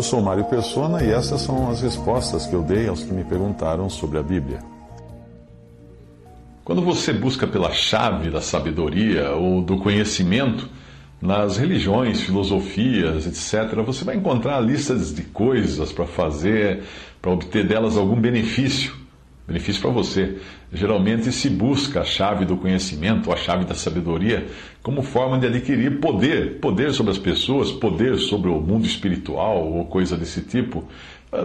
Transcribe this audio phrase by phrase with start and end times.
[0.00, 3.22] Eu sou Mário Persona e essas são as respostas que eu dei aos que me
[3.22, 4.60] perguntaram sobre a Bíblia.
[6.64, 10.70] Quando você busca pela chave da sabedoria ou do conhecimento
[11.20, 16.82] nas religiões, filosofias, etc., você vai encontrar listas de coisas para fazer,
[17.20, 18.94] para obter delas algum benefício,
[19.46, 20.38] benefício para você.
[20.72, 24.46] Geralmente se busca a chave do conhecimento, a chave da sabedoria,
[24.82, 29.84] como forma de adquirir poder, poder sobre as pessoas, poder sobre o mundo espiritual ou
[29.86, 30.84] coisa desse tipo.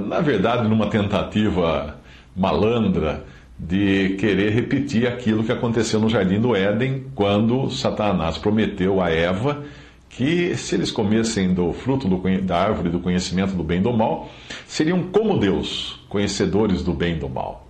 [0.08, 2.00] Na verdade, numa tentativa
[2.36, 3.24] malandra
[3.58, 9.64] de querer repetir aquilo que aconteceu no jardim do Éden, quando Satanás prometeu a Eva
[10.10, 13.92] que se eles comessem do fruto do, da árvore do conhecimento do bem e do
[13.92, 14.30] mal,
[14.66, 17.65] seriam como Deus, conhecedores do bem e do mal.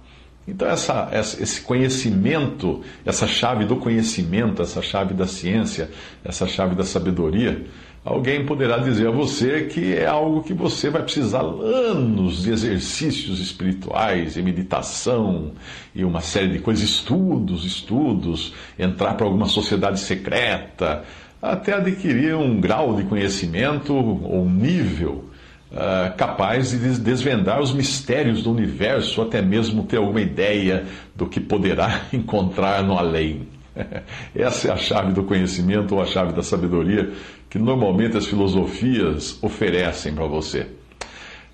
[0.48, 5.90] Então, essa, esse conhecimento, essa chave do conhecimento, essa chave da ciência,
[6.24, 7.66] essa chave da sabedoria,
[8.04, 13.40] alguém poderá dizer a você que é algo que você vai precisar anos de exercícios
[13.40, 15.54] espirituais e meditação
[15.96, 21.04] e uma série de coisas, estudos, estudos, entrar para alguma sociedade secreta,
[21.42, 25.26] até adquirir um grau de conhecimento ou um nível
[25.72, 30.86] uh, capaz de desvendar os mistérios do universo, até mesmo ter alguma ideia
[31.16, 33.48] do que poderá encontrar no além.
[34.34, 37.12] Essa é a chave do conhecimento ou a chave da sabedoria
[37.50, 40.68] que normalmente as filosofias oferecem para você.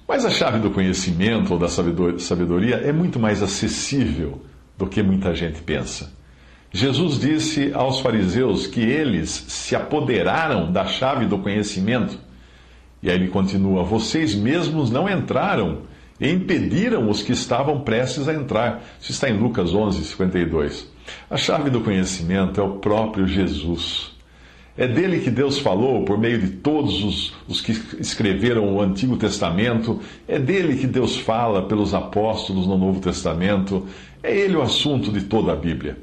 [0.07, 4.41] Mas a chave do conhecimento ou da sabedoria é muito mais acessível
[4.77, 6.11] do que muita gente pensa.
[6.73, 12.17] Jesus disse aos fariseus que eles se apoderaram da chave do conhecimento.
[13.01, 15.79] E aí ele continua: Vocês mesmos não entraram
[16.19, 18.83] e impediram os que estavam prestes a entrar.
[19.01, 20.87] Isso está em Lucas 11, 52.
[21.29, 24.11] A chave do conhecimento é o próprio Jesus.
[24.77, 29.17] É dele que Deus falou por meio de todos os, os, que escreveram o Antigo
[29.17, 29.99] Testamento.
[30.27, 33.85] É dele que Deus fala pelos apóstolos no Novo Testamento.
[34.23, 35.97] É ele o assunto de toda a Bíblia.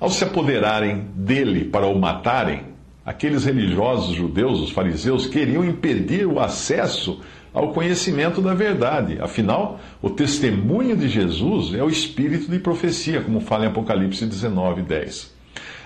[0.00, 2.77] Ao se apoderarem dele para o matarem,
[3.08, 7.18] aqueles religiosos judeus, os fariseus, queriam impedir o acesso
[7.54, 9.18] ao conhecimento da verdade.
[9.18, 14.82] Afinal, o testemunho de Jesus é o espírito de profecia, como fala em Apocalipse 19,
[14.82, 15.34] 10.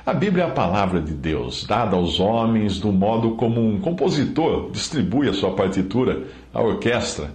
[0.05, 4.72] A Bíblia é a palavra de Deus, dada aos homens do modo como um compositor
[4.72, 7.31] distribui a sua partitura à orquestra.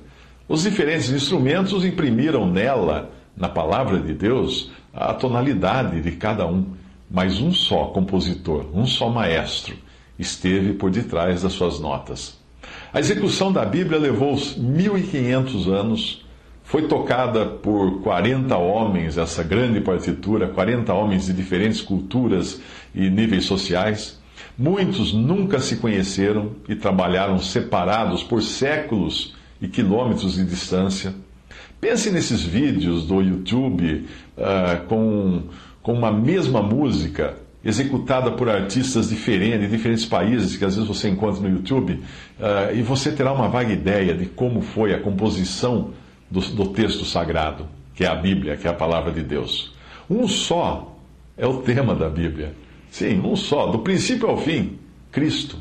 [0.49, 6.65] Os diferentes instrumentos imprimiram nela, na palavra de Deus, a tonalidade de cada um,
[7.09, 9.75] mas um só compositor, um só maestro,
[10.17, 12.37] esteve por detrás das suas notas.
[12.93, 16.25] A execução da Bíblia levou 1500 anos,
[16.63, 22.59] foi tocada por 40 homens, essa grande partitura, 40 homens de diferentes culturas
[22.93, 24.19] e níveis sociais.
[24.57, 31.13] Muitos nunca se conheceram e trabalharam separados por séculos e quilômetros de distância.
[31.79, 35.43] Pense nesses vídeos do YouTube uh, com,
[35.87, 41.07] com uma mesma música executada por artistas diferentes, de diferentes países, que às vezes você
[41.07, 45.91] encontra no YouTube, uh, e você terá uma vaga ideia de como foi a composição
[46.29, 49.73] do, do texto sagrado, que é a Bíblia, que é a palavra de Deus.
[50.09, 50.93] Um só
[51.37, 52.53] é o tema da Bíblia.
[52.91, 54.77] Sim, um só, do princípio ao fim,
[55.09, 55.55] Cristo.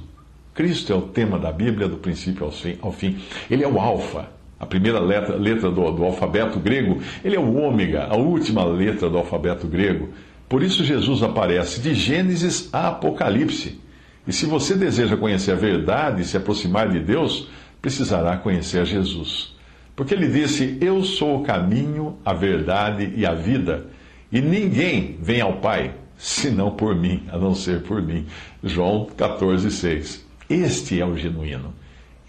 [0.52, 2.50] Cristo é o tema da Bíblia, do princípio
[2.82, 3.16] ao fim.
[3.48, 4.28] Ele é o Alfa
[4.58, 9.10] a primeira letra, letra do, do, alfabeto grego, ele é o ômega, a última letra
[9.10, 10.08] do alfabeto grego.
[10.48, 13.80] Por isso Jesus aparece de Gênesis a Apocalipse.
[14.26, 17.48] E se você deseja conhecer a verdade e se aproximar de Deus,
[17.82, 19.54] precisará conhecer Jesus.
[19.94, 23.86] Porque ele disse: Eu sou o caminho, a verdade e a vida,
[24.32, 28.26] e ninguém vem ao Pai senão por mim, a não ser por mim.
[28.64, 30.26] João 14, 6.
[30.48, 31.74] Este é o genuíno.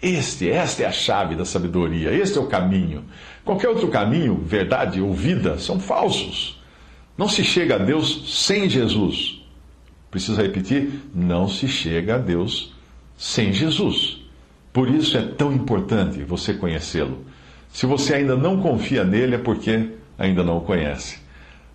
[0.00, 3.04] Este, esta é a chave da sabedoria, este é o caminho.
[3.44, 6.62] Qualquer outro caminho, verdade ou vida, são falsos.
[7.16, 9.42] Não se chega a Deus sem Jesus.
[10.10, 11.02] Precisa repetir?
[11.12, 12.72] Não se chega a Deus
[13.16, 14.18] sem Jesus.
[14.72, 17.24] Por isso é tão importante você conhecê-lo.
[17.68, 21.18] Se você ainda não confia nele, é porque ainda não o conhece.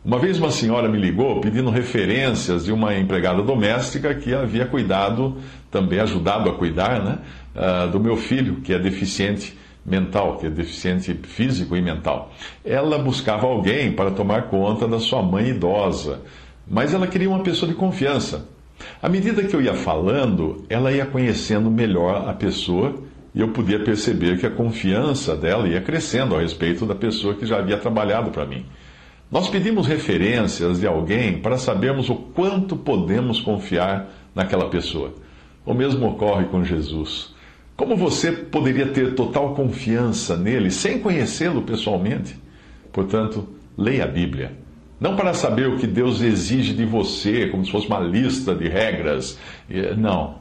[0.04, 5.38] Uma vez uma senhora me ligou pedindo referências de uma empregada doméstica que havia cuidado,
[5.72, 7.20] também ajudado a cuidar, né,
[7.56, 12.32] uh, do meu filho, que é deficiente mental, que é deficiente físico e mental.
[12.64, 16.22] Ela buscava alguém para tomar conta da sua mãe idosa,
[16.68, 18.48] mas ela queria uma pessoa de confiança.
[19.02, 22.96] À medida que eu ia falando, ela ia conhecendo melhor a pessoa
[23.36, 27.46] e eu podia perceber que a confiança dela ia crescendo a respeito da pessoa que
[27.46, 28.66] já havia trabalhado para mim.
[29.32, 35.14] Nós pedimos referências de alguém para sabermos o quanto podemos confiar naquela pessoa.
[35.66, 37.33] O mesmo ocorre com Jesus.
[37.76, 42.36] Como você poderia ter total confiança nele sem conhecê-lo pessoalmente?
[42.92, 43.48] Portanto,
[43.78, 44.52] leia a Bíblia.
[45.00, 48.70] Não para saber o que Deus exige de você, como se fosse uma lista de
[48.70, 49.38] regras.
[49.98, 50.36] Não.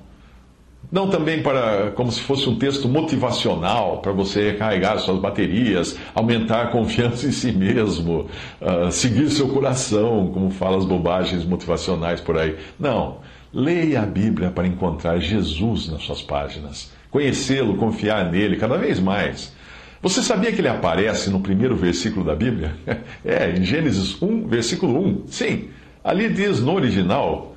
[0.90, 6.62] Não também para como se fosse um texto motivacional para você recarregar suas baterias, aumentar
[6.62, 8.28] a confiança em si mesmo,
[8.60, 12.56] uh, seguir seu coração, como fala as bobagens motivacionais por aí.
[12.78, 13.18] Não.
[13.54, 19.54] Leia a Bíblia para encontrar Jesus nas suas páginas, conhecê-lo, confiar nele cada vez mais.
[20.00, 22.74] Você sabia que ele aparece no primeiro versículo da Bíblia?
[23.24, 25.26] É, em Gênesis 1, versículo 1.
[25.28, 25.68] Sim,
[26.02, 27.54] ali diz no original,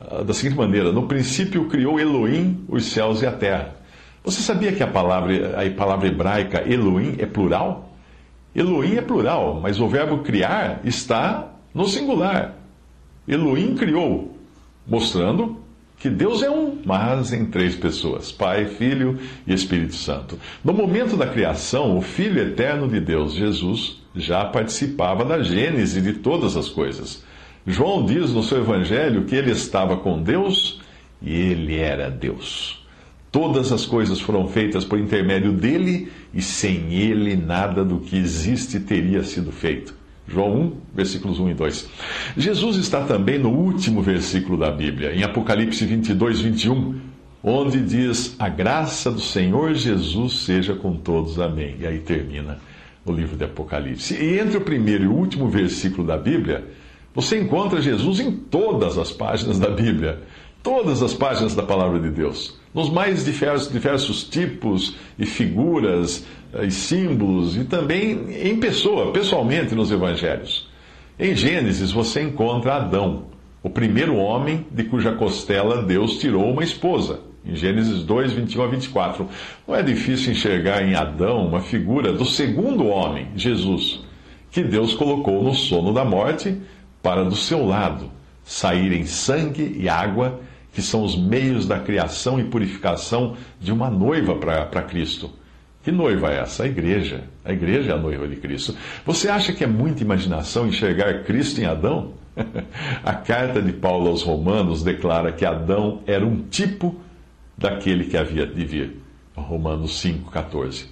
[0.00, 3.76] ah, da seguinte maneira: No princípio criou Elohim os céus e a terra.
[4.24, 7.92] Você sabia que a palavra, a palavra hebraica Elohim é plural?
[8.52, 12.54] Elohim é plural, mas o verbo criar está no singular.
[13.28, 14.36] Elohim criou,
[14.86, 15.60] mostrando
[15.98, 20.38] que Deus é um, mas em três pessoas: Pai, Filho e Espírito Santo.
[20.64, 26.14] No momento da criação, o Filho eterno de Deus, Jesus, já participava da gênese de
[26.14, 27.24] todas as coisas.
[27.66, 30.80] João diz no seu evangelho que ele estava com Deus
[31.20, 32.84] e ele era Deus.
[33.32, 38.80] Todas as coisas foram feitas por intermédio dele e sem ele nada do que existe
[38.80, 39.94] teria sido feito.
[40.28, 41.88] João 1, versículos 1 e 2.
[42.36, 46.98] Jesus está também no último versículo da Bíblia, em Apocalipse 22, 21,
[47.42, 51.38] onde diz: A graça do Senhor Jesus seja com todos.
[51.38, 51.76] Amém.
[51.80, 52.58] E aí termina
[53.04, 54.14] o livro de Apocalipse.
[54.14, 56.64] E entre o primeiro e o último versículo da Bíblia,
[57.14, 60.20] você encontra Jesus em todas as páginas da Bíblia,
[60.62, 66.26] todas as páginas da palavra de Deus, nos mais diversos, diversos tipos e figuras
[66.62, 70.68] e símbolos, e também em pessoa, pessoalmente nos evangelhos.
[71.18, 73.24] Em Gênesis você encontra Adão,
[73.62, 77.20] o primeiro homem de cuja costela Deus tirou uma esposa.
[77.44, 79.28] Em Gênesis 2, 21 a 24.
[79.66, 84.00] Não é difícil enxergar em Adão uma figura do segundo homem, Jesus,
[84.50, 86.56] que Deus colocou no sono da morte
[87.02, 88.10] para do seu lado
[88.46, 90.40] saírem sangue e água,
[90.72, 95.30] que são os meios da criação e purificação de uma noiva para Cristo.
[95.86, 96.64] Que noiva é essa?
[96.64, 97.22] A igreja.
[97.44, 98.74] A igreja é a noiva de Cristo.
[99.04, 102.14] Você acha que é muita imaginação enxergar Cristo em Adão?
[103.04, 106.96] a carta de Paulo aos Romanos declara que Adão era um tipo
[107.56, 109.00] daquele que havia de vir.
[109.36, 110.86] Romanos 5,14.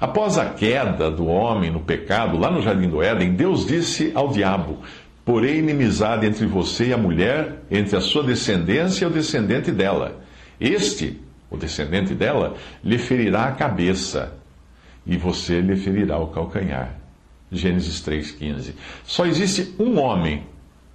[0.00, 4.32] Após a queda do homem no pecado, lá no jardim do Éden, Deus disse ao
[4.32, 4.78] diabo:
[5.24, 10.20] Porém, inimizade entre você e a mulher, entre a sua descendência e o descendente dela.
[10.60, 11.20] Este,
[11.52, 14.32] o descendente dela, lhe ferirá a cabeça,
[15.06, 16.96] e você lhe ferirá o calcanhar.
[17.50, 18.72] Gênesis 3,15.
[19.04, 20.46] Só existe um homem,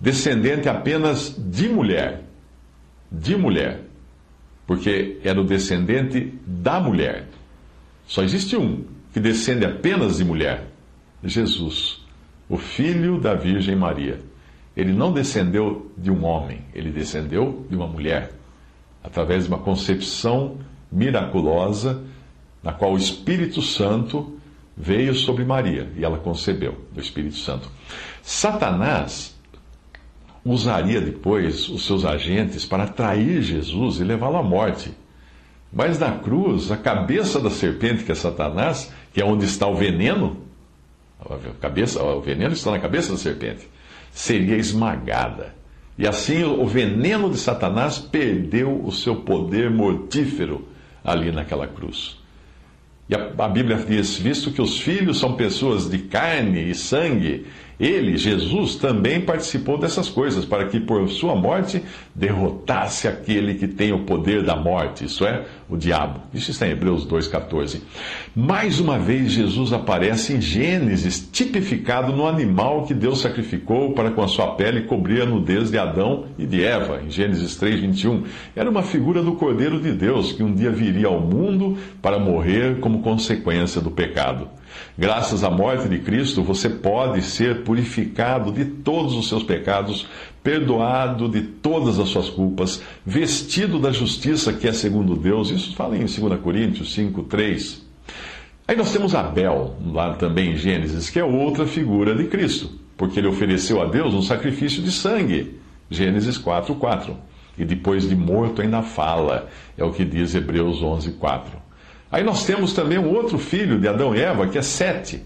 [0.01, 2.23] descendente apenas de mulher.
[3.11, 3.81] De mulher.
[4.65, 7.27] Porque era o descendente da mulher.
[8.07, 10.65] Só existe um que descende apenas de mulher:
[11.23, 12.01] Jesus
[12.49, 14.19] o filho da Virgem Maria.
[14.75, 18.31] Ele não descendeu de um homem, ele descendeu de uma mulher,
[19.07, 20.57] através de uma concepção
[20.91, 22.03] miraculosa,
[22.61, 24.37] na qual o Espírito Santo
[24.75, 27.71] veio sobre Maria e ela concebeu do Espírito Santo.
[28.21, 29.35] Satanás
[30.43, 34.91] usaria depois os seus agentes para atrair Jesus e levá-lo à morte.
[35.71, 39.75] Mas na cruz, a cabeça da serpente, que é Satanás, que é onde está o
[39.75, 40.37] veneno,
[41.19, 43.67] a cabeça, o veneno está na cabeça da serpente,
[44.11, 45.55] seria esmagada.
[45.97, 50.67] E assim o veneno de Satanás perdeu o seu poder mortífero
[51.03, 52.17] ali naquela cruz.
[53.09, 57.45] E a, Bíblia diz: visto que os filhos são pessoas de carne e sangue,
[57.79, 63.93] ele, Jesus, também participou dessas coisas, para que por sua morte derrotasse aquele que tem
[63.93, 66.21] o poder da morte, isso é, o diabo.
[66.33, 67.81] Isso está em Hebreus 2,14.
[68.35, 74.23] Mais uma vez, Jesus aparece em Gênesis, tipificado no animal que Deus sacrificou para com
[74.23, 78.23] a sua pele cobrir a nudez de Adão e de Eva, em Gênesis 3,21.
[78.55, 82.79] Era uma figura do Cordeiro de Deus que um dia viria ao mundo para morrer
[82.79, 84.49] como consequência do pecado.
[84.97, 90.07] Graças à morte de Cristo, você pode ser purificado de todos os seus pecados,
[90.43, 95.51] perdoado de todas as suas culpas, vestido da justiça que é segundo Deus.
[95.51, 97.85] Isso fala em 2 Coríntios 5, 3.
[98.67, 103.19] Aí nós temos Abel, lá também em Gênesis, que é outra figura de Cristo, porque
[103.19, 105.57] ele ofereceu a Deus um sacrifício de sangue.
[105.89, 107.15] Gênesis 4, 4.
[107.57, 111.66] E depois de morto ainda fala, é o que diz Hebreus 11, 4.
[112.11, 115.21] Aí nós temos também um outro filho de Adão e Eva, que é Sete,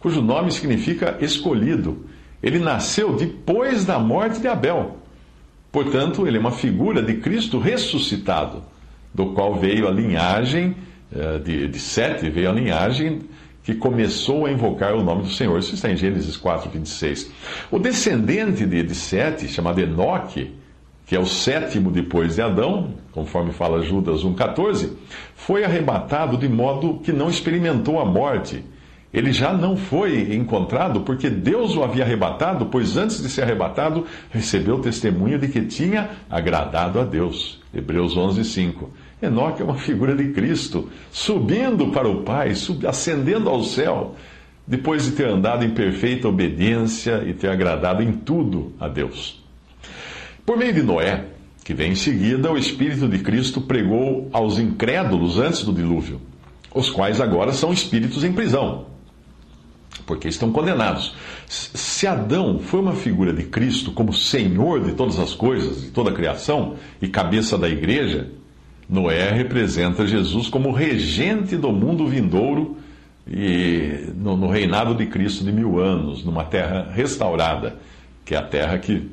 [0.00, 2.06] cujo nome significa escolhido.
[2.42, 4.98] Ele nasceu depois da morte de Abel.
[5.70, 8.62] Portanto, ele é uma figura de Cristo ressuscitado,
[9.14, 10.74] do qual veio a linhagem
[11.14, 13.20] eh, de, de Sete, veio a linhagem
[13.62, 15.58] que começou a invocar o nome do Senhor.
[15.58, 17.30] Isso está em Gênesis 4, 26.
[17.70, 20.52] O descendente de, de Sete, chamado Enoque,
[21.12, 24.92] que é o sétimo depois de Adão, conforme fala Judas 1,14,
[25.34, 28.64] foi arrebatado de modo que não experimentou a morte.
[29.12, 34.06] Ele já não foi encontrado porque Deus o havia arrebatado, pois antes de ser arrebatado,
[34.30, 37.60] recebeu testemunho de que tinha agradado a Deus.
[37.74, 38.88] Hebreus 11:5.
[39.20, 42.54] Enoque é uma figura de Cristo, subindo para o Pai,
[42.88, 44.14] ascendendo ao céu,
[44.66, 49.41] depois de ter andado em perfeita obediência e ter agradado em tudo a Deus.
[50.44, 51.24] Por meio de Noé,
[51.64, 56.20] que vem em seguida, o Espírito de Cristo pregou aos incrédulos antes do dilúvio,
[56.74, 58.86] os quais agora são espíritos em prisão,
[60.04, 61.14] porque estão condenados.
[61.46, 66.10] Se Adão foi uma figura de Cristo como Senhor de todas as coisas, de toda
[66.10, 68.28] a criação e cabeça da igreja,
[68.88, 72.76] Noé representa Jesus como regente do mundo vindouro
[73.26, 77.76] e no, no reinado de Cristo de mil anos, numa terra restaurada,
[78.24, 79.08] que é a terra que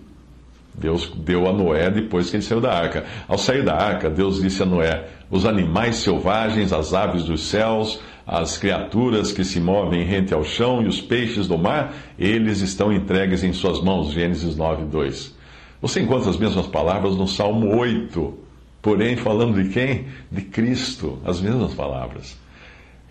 [0.74, 3.06] Deus deu a Noé depois que ele saiu da arca.
[3.28, 8.00] Ao sair da arca, Deus disse a Noé: Os animais selvagens, as aves dos céus,
[8.26, 12.94] as criaturas que se movem rente ao chão e os peixes do mar, eles estão
[12.94, 14.12] entregues em suas mãos.
[14.12, 15.36] Gênesis 9, 2.
[15.82, 18.38] Você encontra as mesmas palavras no Salmo 8,
[18.82, 20.08] porém falando de quem?
[20.32, 22.38] De Cristo, as mesmas palavras.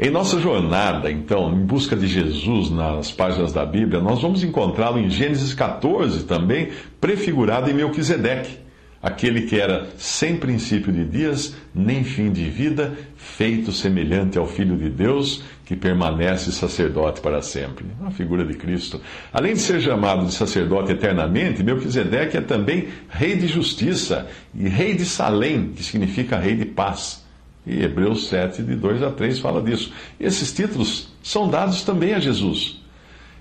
[0.00, 5.00] Em nossa jornada, então, em busca de Jesus nas páginas da Bíblia, nós vamos encontrá-lo
[5.00, 6.68] em Gênesis 14 também,
[7.00, 8.58] prefigurado em Melquisedeque,
[9.02, 14.76] aquele que era sem princípio de dias, nem fim de vida, feito semelhante ao Filho
[14.76, 17.84] de Deus, que permanece sacerdote para sempre.
[17.98, 19.00] Uma figura de Cristo.
[19.32, 24.94] Além de ser chamado de sacerdote eternamente, Melquisedeque é também rei de justiça e rei
[24.94, 27.26] de Salém, que significa rei de paz.
[27.68, 29.92] E Hebreus 7, de 2 a 3, fala disso.
[30.18, 32.80] Esses títulos são dados também a Jesus.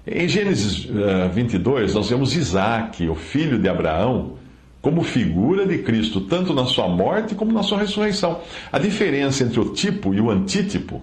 [0.06, 0.88] Em Gênesis
[1.34, 4.34] 22, eh, nós vemos Isaac, o filho de Abraão,
[4.82, 8.42] como figura de Cristo, tanto na sua morte como na sua ressurreição.
[8.72, 11.02] A diferença entre o tipo e o antítipo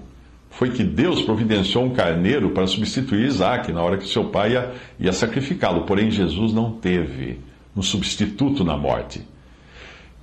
[0.51, 4.73] foi que Deus providenciou um carneiro para substituir Isaac na hora que seu pai ia,
[5.01, 5.83] ia sacrificá-lo.
[5.83, 7.41] Porém, Jesus não teve
[7.77, 9.21] um substituto na morte.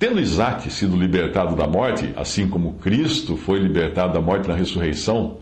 [0.02, 5.36] Tendo Isaac sido libertado da morte, assim como Cristo foi libertado da morte na ressurreição,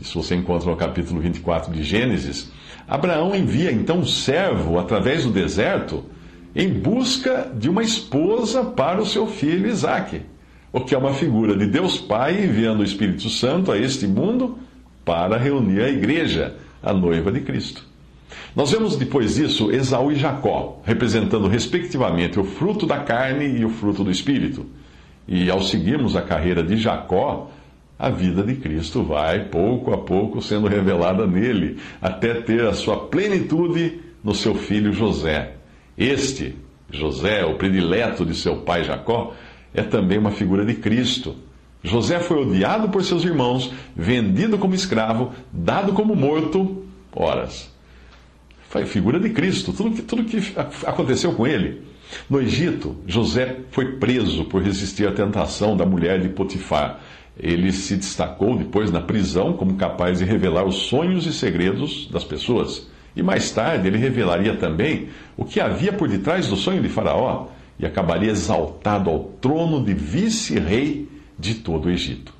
[0.00, 2.50] isso você encontra no capítulo 24 de Gênesis,
[2.88, 6.04] Abraão envia então um servo através do deserto
[6.52, 10.22] em busca de uma esposa para o seu filho Isaac,
[10.72, 14.58] o que é uma figura de Deus Pai enviando o Espírito Santo a este mundo
[15.04, 17.91] para reunir a igreja, a noiva de Cristo.
[18.54, 23.70] Nós vemos depois disso Esaú e Jacó, representando respectivamente o fruto da carne e o
[23.70, 24.66] fruto do espírito.
[25.26, 27.50] E ao seguirmos a carreira de Jacó,
[27.98, 33.06] a vida de Cristo vai pouco a pouco sendo revelada nele, até ter a sua
[33.06, 35.54] plenitude no seu filho José.
[35.96, 36.56] Este,
[36.90, 39.32] José, o predileto de seu pai Jacó,
[39.72, 41.36] é também uma figura de Cristo.
[41.82, 46.84] José foi odiado por seus irmãos, vendido como escravo, dado como morto,
[47.14, 47.71] horas
[48.72, 50.40] foi figura de Cristo, tudo que, tudo que
[50.86, 51.82] aconteceu com ele.
[52.28, 56.98] No Egito, José foi preso por resistir à tentação da mulher de Potifar.
[57.38, 62.24] Ele se destacou depois na prisão como capaz de revelar os sonhos e segredos das
[62.24, 62.88] pessoas.
[63.14, 67.48] E mais tarde ele revelaria também o que havia por detrás do sonho de Faraó
[67.78, 71.06] e acabaria exaltado ao trono de vice-rei
[71.38, 72.32] de todo o Egito.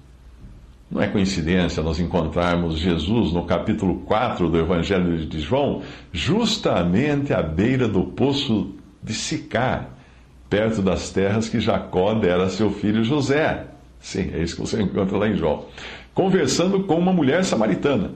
[0.93, 5.81] Não é coincidência nós encontrarmos Jesus no capítulo 4 do Evangelho de João,
[6.13, 9.89] justamente à beira do poço de Sicar,
[10.51, 13.69] perto das terras que Jacó dera a seu filho José.
[14.01, 15.65] Sim, é isso que você encontra lá em João.
[16.13, 18.11] Conversando com uma mulher samaritana.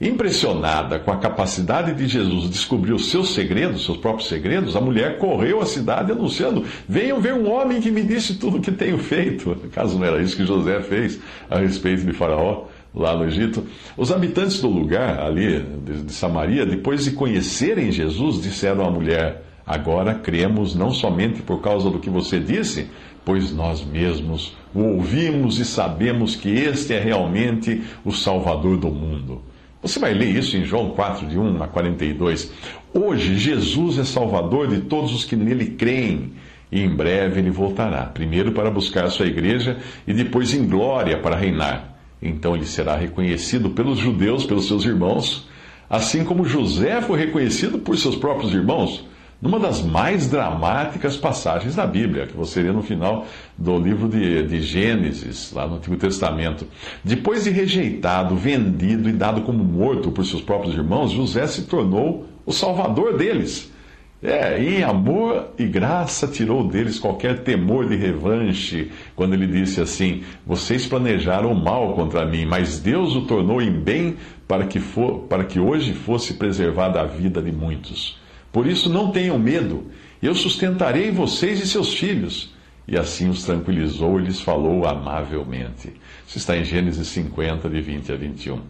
[0.00, 5.18] Impressionada com a capacidade de Jesus descobrir os seus segredos, seus próprios segredos, a mulher
[5.18, 8.96] correu à cidade anunciando: Venham ver um homem que me disse tudo o que tenho
[8.98, 9.56] feito.
[9.74, 11.18] Caso não era isso que José fez
[11.50, 12.66] a respeito de Faraó.
[12.94, 13.66] lá no Egito.
[13.96, 20.14] Os habitantes do lugar, ali de, Samaria, depois de conhecerem Jesus, disseram à mulher: Agora
[20.14, 22.88] cremos não somente por causa do que você disse,
[23.24, 29.42] pois nós mesmos o ouvimos e sabemos que este é realmente o Salvador do mundo.
[29.80, 32.52] Você vai ler isso em João 4, de 1 a 42.
[32.92, 36.32] Hoje, Jesus é Salvador de todos os que nele creem.
[36.70, 41.18] E em breve ele voltará, primeiro para buscar a sua igreja e depois em glória
[41.18, 41.96] para reinar.
[42.20, 45.48] Então ele será reconhecido pelos judeus, pelos seus irmãos,
[45.88, 49.06] assim como José foi reconhecido por seus próprios irmãos
[49.40, 53.26] numa das mais dramáticas passagens da Bíblia, que você lê no final
[53.56, 56.66] do livro de, de, Gênesis, lá no Antigo Testamento.
[57.04, 62.26] Depois de rejeitado, vendido e dado como morto por seus próprios irmãos, José se tornou
[62.44, 63.72] o salvador deles.
[64.20, 70.24] É, em amor e graça tirou deles qualquer temor de revanche, quando ele disse assim:
[70.44, 74.16] Vocês planejaram mal contra mim, mas Deus o tornou em bem
[74.48, 78.18] para que, for, para que hoje fosse preservada a vida de muitos.
[78.52, 79.86] Por isso não tenham medo,
[80.22, 82.54] eu sustentarei vocês e seus filhos.
[82.86, 85.92] E assim os tranquilizou e lhes falou amavelmente.
[86.26, 88.60] Isso está em Gênesis 50, de 20 a 21.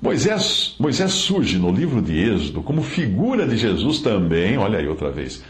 [0.00, 5.10] Moisés, Moisés surge no livro de Êxodo como figura de Jesus também, olha aí outra
[5.10, 5.42] vez,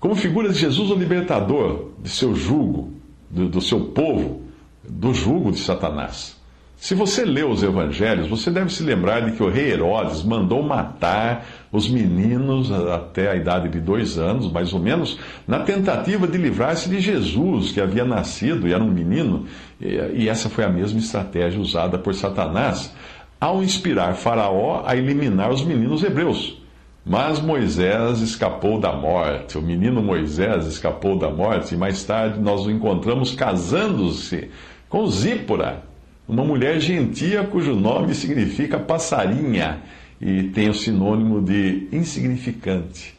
[0.00, 2.92] como figura de Jesus o libertador de seu jugo,
[3.30, 4.42] do, do seu povo,
[4.82, 6.36] do jugo de Satanás.
[6.84, 10.62] Se você lê os evangelhos, você deve se lembrar de que o rei Herodes mandou
[10.62, 16.36] matar os meninos até a idade de dois anos, mais ou menos, na tentativa de
[16.36, 19.46] livrar-se de Jesus, que havia nascido e era um menino,
[19.80, 22.94] e essa foi a mesma estratégia usada por Satanás
[23.40, 26.62] ao inspirar Faraó a eliminar os meninos hebreus.
[27.02, 32.66] Mas Moisés escapou da morte, o menino Moisés escapou da morte, e mais tarde nós
[32.66, 34.50] o encontramos casando-se
[34.86, 35.93] com Zípora
[36.26, 39.82] uma mulher gentia cujo nome significa passarinha
[40.20, 43.14] e tem o sinônimo de insignificante.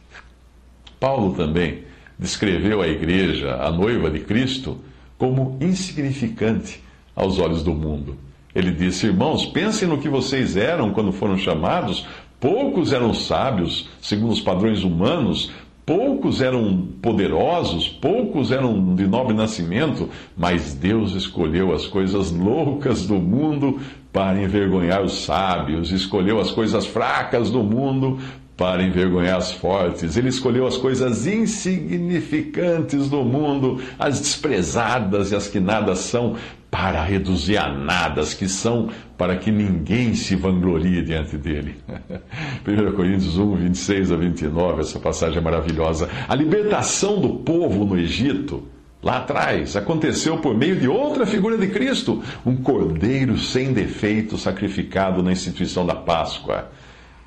[0.98, 1.84] Paulo também
[2.18, 4.80] descreveu a igreja, a noiva de Cristo,
[5.16, 6.82] como insignificante
[7.14, 8.16] aos olhos do mundo.
[8.54, 12.06] Ele disse: Irmãos, pensem no que vocês eram quando foram chamados.
[12.40, 15.52] Poucos eram sábios, segundo os padrões humanos,
[15.86, 23.14] Poucos eram poderosos, poucos eram de nobre nascimento, mas Deus escolheu as coisas loucas do
[23.14, 23.78] mundo
[24.12, 28.18] para envergonhar os sábios, escolheu as coisas fracas do mundo
[28.56, 30.16] para envergonhar as fortes.
[30.16, 36.36] Ele escolheu as coisas insignificantes do mundo, as desprezadas e as que nada são,
[36.70, 41.76] para reduzir a nadas que são, para que ninguém se vanglorie diante dele.
[42.66, 46.08] 1 Coríntios 1, 26 a 29, essa passagem é maravilhosa.
[46.28, 48.64] A libertação do povo no Egito,
[49.02, 55.22] lá atrás, aconteceu por meio de outra figura de Cristo, um cordeiro sem defeito sacrificado
[55.22, 56.70] na instituição da Páscoa.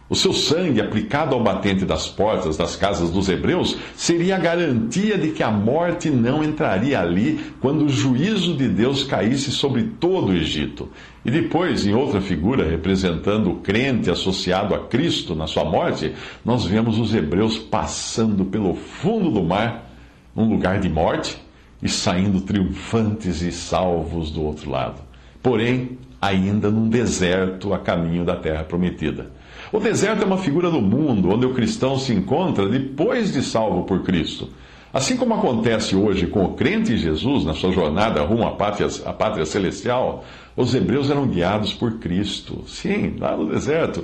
[0.10, 5.20] O seu sangue aplicado ao batente das portas das casas dos hebreus seria a garantia
[5.20, 10.32] de que a morte não entraria ali quando o juízo de Deus caísse sobre todo
[10.32, 10.90] o Egito.
[11.24, 16.66] E depois, em outra figura representando o crente associado a Cristo na sua morte, nós
[16.66, 19.94] vemos os hebreus passando pelo fundo do mar,
[20.36, 21.38] um lugar de morte,
[21.84, 25.02] e saindo triunfantes e salvos do outro lado.
[25.42, 29.38] Porém, ainda num deserto a caminho da terra prometida.
[29.72, 33.84] O deserto é uma figura do mundo onde o cristão se encontra depois de salvo
[33.84, 34.50] por Cristo.
[34.92, 39.14] Assim como acontece hoje com o crente Jesus na sua jornada rumo à pátria, à
[39.14, 40.26] pátria celestial,
[40.58, 42.64] os hebreus eram guiados por Cristo.
[42.66, 44.04] Sim, lá no deserto,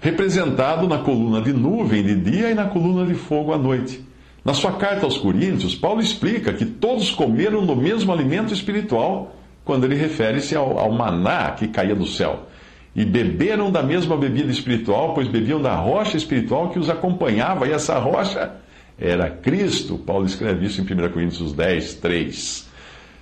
[0.00, 4.04] representado na coluna de nuvem de dia e na coluna de fogo à noite.
[4.44, 9.84] Na sua carta aos Coríntios, Paulo explica que todos comeram do mesmo alimento espiritual, quando
[9.84, 12.48] ele refere-se ao, ao maná que caía do céu
[12.94, 17.72] e beberam da mesma bebida espiritual, pois bebiam da rocha espiritual que os acompanhava, e
[17.72, 18.52] essa rocha
[18.98, 19.98] era Cristo.
[19.98, 22.70] Paulo escreve isso em 1 Coríntios 10, 3.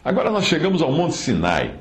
[0.04, 1.74] Agora nós chegamos ao Monte Sinai,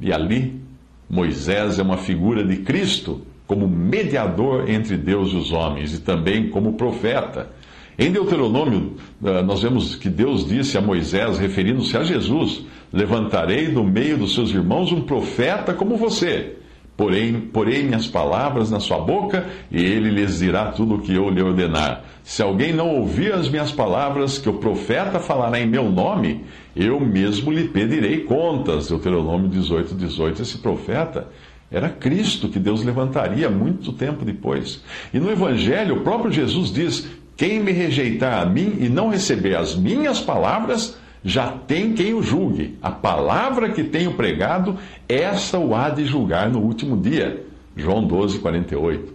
[0.00, 0.60] e ali
[1.08, 6.50] Moisés é uma figura de Cristo como mediador entre Deus e os homens, e também
[6.50, 7.50] como profeta.
[7.96, 13.82] Em Deuteronômio, eh, nós vemos que Deus disse a Moisés, referindo-se a Jesus: Levantarei do
[13.82, 16.57] meio dos seus irmãos um profeta como você
[16.98, 21.30] Porém, porém minhas palavras na sua boca, e ele lhes dirá tudo o que eu
[21.30, 22.02] lhe ordenar.
[22.24, 26.98] Se alguém não ouvir as minhas palavras que o profeta falará em meu nome, eu
[26.98, 28.88] mesmo lhe pedirei contas.
[28.88, 30.42] Deuteronômio 18, 18.
[30.42, 31.28] Esse profeta
[31.70, 34.82] era Cristo que Deus levantaria muito tempo depois.
[35.14, 39.54] E no Evangelho, o próprio Jesus diz: Quem me rejeitar a mim e não receber
[39.54, 42.78] as minhas palavras, já tem quem o julgue.
[42.82, 44.76] A palavra que tenho pregado,
[45.08, 47.44] essa o há de julgar no último dia.
[47.76, 49.12] João 12, 48.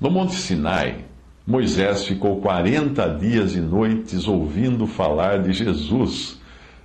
[0.00, 1.04] No Monte Sinai,
[1.46, 6.40] Moisés ficou 40 dias e noites ouvindo falar de Jesus,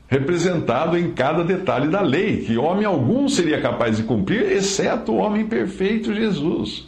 [0.08, 5.18] representado em cada detalhe da lei, que homem algum seria capaz de cumprir, exceto o
[5.18, 6.88] homem perfeito Jesus.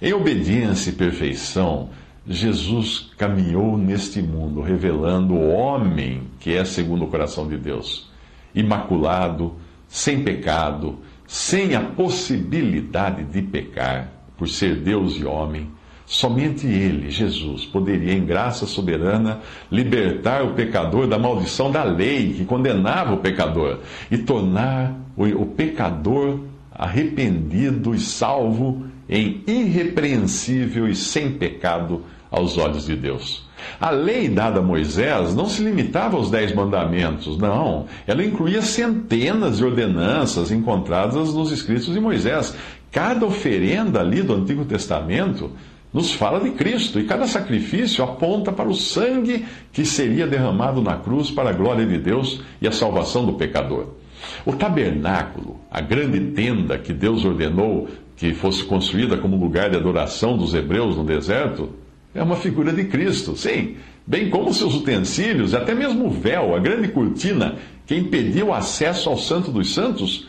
[0.00, 1.90] Em obediência e perfeição,
[2.28, 8.10] Jesus caminhou neste mundo, revelando o homem que é segundo o coração de Deus,
[8.54, 9.54] imaculado,
[9.86, 15.70] sem pecado, sem a possibilidade de pecar, por ser Deus e homem.
[16.04, 22.44] Somente Ele, Jesus, poderia, em graça soberana, libertar o pecador da maldição da lei que
[22.44, 26.40] condenava o pecador e tornar o pecador
[26.72, 33.46] arrependido e salvo em irrepreensível e sem pecado aos olhos de Deus.
[33.80, 37.86] A lei dada a Moisés não se limitava aos dez mandamentos, não.
[38.06, 42.56] Ela incluía centenas de ordenanças encontradas nos escritos de Moisés.
[42.90, 45.50] Cada oferenda ali do Antigo Testamento
[45.92, 50.96] nos fala de Cristo, e cada sacrifício aponta para o sangue que seria derramado na
[50.96, 53.94] cruz para a glória de Deus e a salvação do pecador.
[54.44, 60.36] O tabernáculo, a grande tenda que Deus ordenou que fosse construída como lugar de adoração
[60.36, 61.70] dos hebreus no deserto,
[62.16, 63.76] é uma figura de Cristo, sim,
[64.06, 69.08] bem como seus utensílios, até mesmo o véu, a grande cortina que impediu o acesso
[69.08, 70.26] ao Santo dos Santos,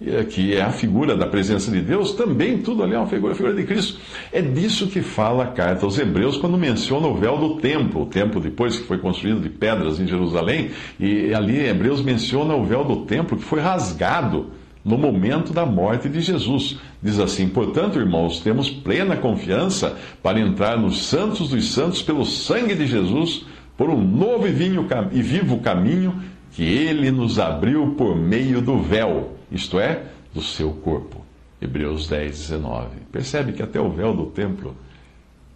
[0.00, 3.34] eh, que é a figura da presença de Deus, também tudo ali é uma figura,
[3.34, 4.00] figura de Cristo.
[4.32, 8.06] É disso que fala a carta aos Hebreus quando menciona o véu do templo, o
[8.06, 12.84] templo depois que foi construído de pedras em Jerusalém, e ali Hebreus menciona o véu
[12.84, 14.50] do templo que foi rasgado
[14.86, 16.78] no momento da morte de Jesus.
[17.02, 22.76] Diz assim: Portanto, irmãos, temos plena confiança para entrar nos santos dos santos pelo sangue
[22.76, 23.44] de Jesus,
[23.76, 26.22] por um novo e, vinho, e vivo caminho
[26.52, 31.26] que ele nos abriu por meio do véu, isto é, do seu corpo.
[31.60, 32.88] Hebreus 10, 19.
[33.10, 34.76] Percebe que até o véu do templo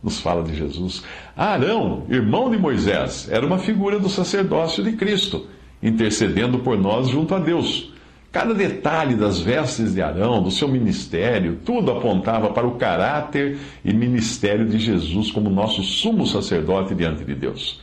[0.03, 1.05] nos fala de Jesus.
[1.37, 5.47] Arão, irmão de Moisés, era uma figura do sacerdócio de Cristo,
[5.81, 7.93] intercedendo por nós junto a Deus.
[8.33, 13.93] Cada detalhe das vestes de Arão, do seu ministério, tudo apontava para o caráter e
[13.93, 17.81] ministério de Jesus como nosso sumo sacerdote diante de Deus.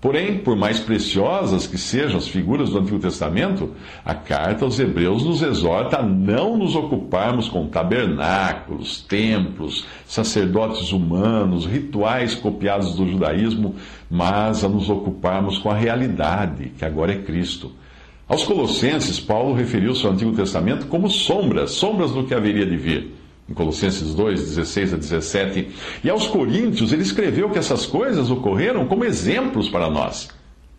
[0.00, 5.22] Porém, por mais preciosas que sejam as figuras do Antigo Testamento, a carta aos Hebreus
[5.22, 13.74] nos exorta a não nos ocuparmos com tabernáculos, templos, sacerdotes humanos, rituais copiados do judaísmo,
[14.10, 17.70] mas a nos ocuparmos com a realidade, que agora é Cristo
[18.26, 23.14] aos Colossenses, Paulo referiu-se ao Antigo Testamento como sombras, sombras do que haveria de vir.
[23.48, 25.68] Em Colossenses 2, 16 a 17.
[26.02, 30.30] E aos Coríntios, ele escreveu que essas coisas ocorreram como exemplos para nós.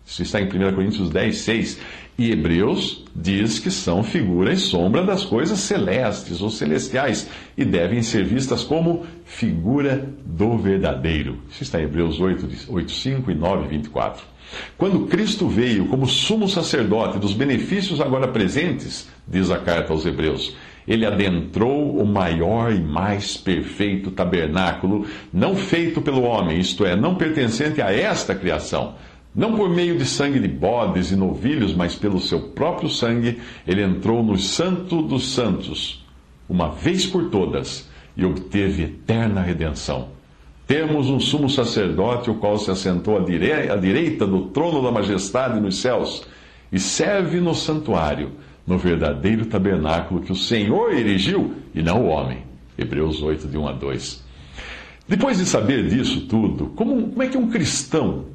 [0.06, 1.80] Isso está em 1 Coríntios 10, 6.
[2.18, 7.28] E Hebreus diz que são figura e sombra das coisas celestes ou celestiais
[7.58, 11.40] e devem ser vistas como figura do verdadeiro.
[11.52, 14.35] Isso está em Hebreus 8, 8 5 e 9, 24.
[14.78, 20.56] Quando Cristo veio como sumo sacerdote dos benefícios agora presentes, diz a carta aos Hebreus,
[20.88, 27.16] ele adentrou o maior e mais perfeito tabernáculo, não feito pelo homem, isto é, não
[27.16, 28.96] pertencente a esta criação.
[29.36, 33.84] Não por meio de sangue de bodes e novilhos, mas pelo seu próprio sangue, ele
[33.84, 36.06] entrou no Santo dos Santos,
[36.48, 40.15] uma vez por todas, e obteve eterna redenção.
[40.68, 45.78] Temos um sumo sacerdote, o qual se assentou à direita do trono da majestade nos
[45.78, 46.26] céus
[46.72, 48.32] e serve no santuário,
[48.66, 52.40] no verdadeiro tabernáculo que o Senhor erigiu e não o homem.
[52.78, 54.24] Hebreus 8, de 1 a 2.
[55.08, 58.26] Depois de saber disso tudo, como, como é que um cristão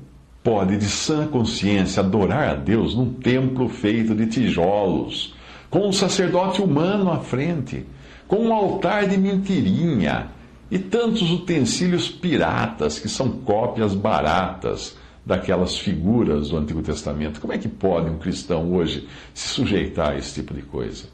[0.42, 5.34] pode, de sã consciência, adorar a Deus num templo feito de tijolos,
[5.68, 7.84] com um sacerdote humano à frente,
[8.28, 10.28] com um altar de mentirinha?
[10.70, 17.40] E tantos utensílios piratas que são cópias baratas daquelas figuras do Antigo Testamento.
[17.40, 21.04] Como é que pode um cristão hoje se sujeitar a esse tipo de coisa?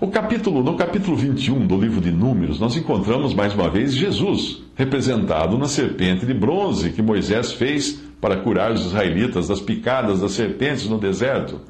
[0.00, 4.62] O capítulo, no capítulo 21 do livro de Números, nós encontramos mais uma vez Jesus,
[4.74, 10.32] representado na serpente de bronze que Moisés fez para curar os israelitas das picadas das
[10.32, 11.60] serpentes no deserto.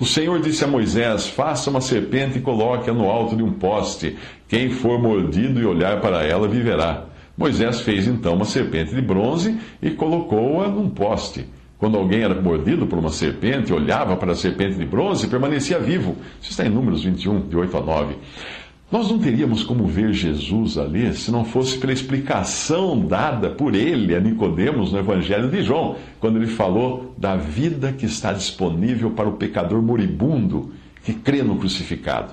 [0.00, 4.16] O Senhor disse a Moisés: Faça uma serpente e coloque-a no alto de um poste.
[4.46, 7.04] Quem for mordido e olhar para ela viverá.
[7.36, 11.46] Moisés fez então uma serpente de bronze e colocou-a num poste.
[11.78, 15.78] Quando alguém era mordido por uma serpente, olhava para a serpente de bronze e permanecia
[15.78, 16.16] vivo.
[16.40, 18.16] Isso está em Números 21, de 8 a 9.
[18.90, 24.16] Nós não teríamos como ver Jesus ali se não fosse pela explicação dada por ele
[24.16, 29.28] a Nicodemos no Evangelho de João, quando ele falou da vida que está disponível para
[29.28, 30.72] o pecador moribundo
[31.04, 32.32] que crê no crucificado.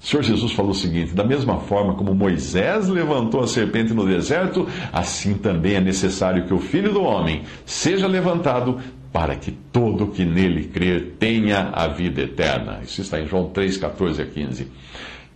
[0.00, 4.06] O Senhor Jesus falou o seguinte: da mesma forma como Moisés levantou a serpente no
[4.06, 8.78] deserto, assim também é necessário que o Filho do Homem seja levantado
[9.12, 12.78] para que todo que nele crer tenha a vida eterna.
[12.84, 14.68] Isso está em João 3, 14 a 15.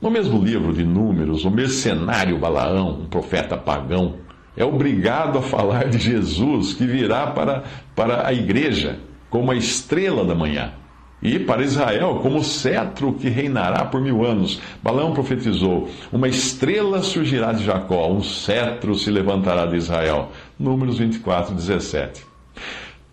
[0.01, 4.17] No mesmo livro de Números, o mercenário Balaão, um profeta pagão,
[4.57, 8.99] é obrigado a falar de Jesus que virá para, para a igreja
[9.31, 10.73] como a estrela da manhã
[11.21, 14.61] e para Israel como o cetro que reinará por mil anos.
[14.83, 20.31] Balaão profetizou: Uma estrela surgirá de Jacó, um cetro se levantará de Israel.
[20.59, 22.25] Números 24, 17.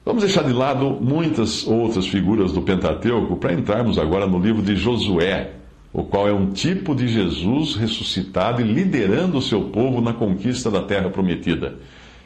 [0.03, 4.75] Vamos deixar de lado muitas outras figuras do Pentateuco para entrarmos agora no livro de
[4.75, 5.53] Josué,
[5.93, 10.71] o qual é um tipo de Jesus ressuscitado e liderando o seu povo na conquista
[10.71, 11.75] da terra prometida.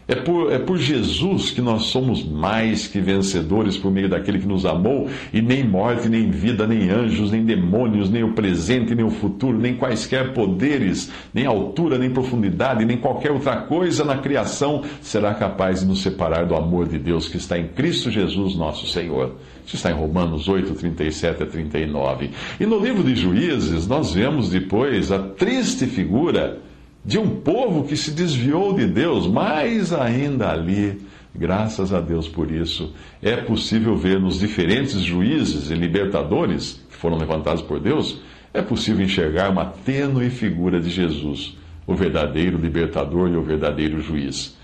[0.08, 4.48] É por, é por Jesus que nós somos mais que vencedores por meio daquele que
[4.48, 9.04] nos amou, e nem morte, nem vida, nem anjos, nem demônios, nem o presente, nem
[9.04, 14.84] o futuro, nem quaisquer poderes, nem altura, nem profundidade, nem qualquer outra coisa na criação
[15.02, 18.86] será capaz de nos separar do amor de Deus que está em Cristo Jesus, nosso
[18.86, 19.36] Senhor.
[19.66, 22.30] Isso está em Romanos 8, 37 a 39.
[22.60, 26.60] E no livro de Juízes, nós vemos depois a triste figura
[27.04, 31.02] de um povo que se desviou de Deus, mas ainda ali,
[31.34, 37.18] graças a Deus por isso, é possível ver nos diferentes juízes e libertadores que foram
[37.18, 38.22] levantados por Deus,
[38.54, 44.56] é possível enxergar uma tênue figura de Jesus, o verdadeiro libertador e o verdadeiro juiz.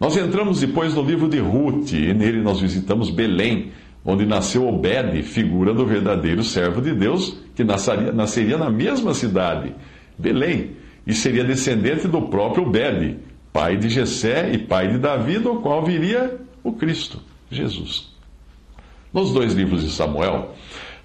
[0.00, 3.70] Nós entramos depois no livro de Ruth, e nele nós visitamos Belém,
[4.04, 9.74] onde nasceu Obed, figura do verdadeiro servo de Deus, que nasceria, nasceria na mesma cidade,
[10.18, 10.72] Belém
[11.06, 13.16] e seria descendente do próprio Obed,
[13.52, 18.12] pai de Jessé e pai de Davi, do qual viria o Cristo, Jesus.
[19.12, 20.54] Nos dois livros de Samuel,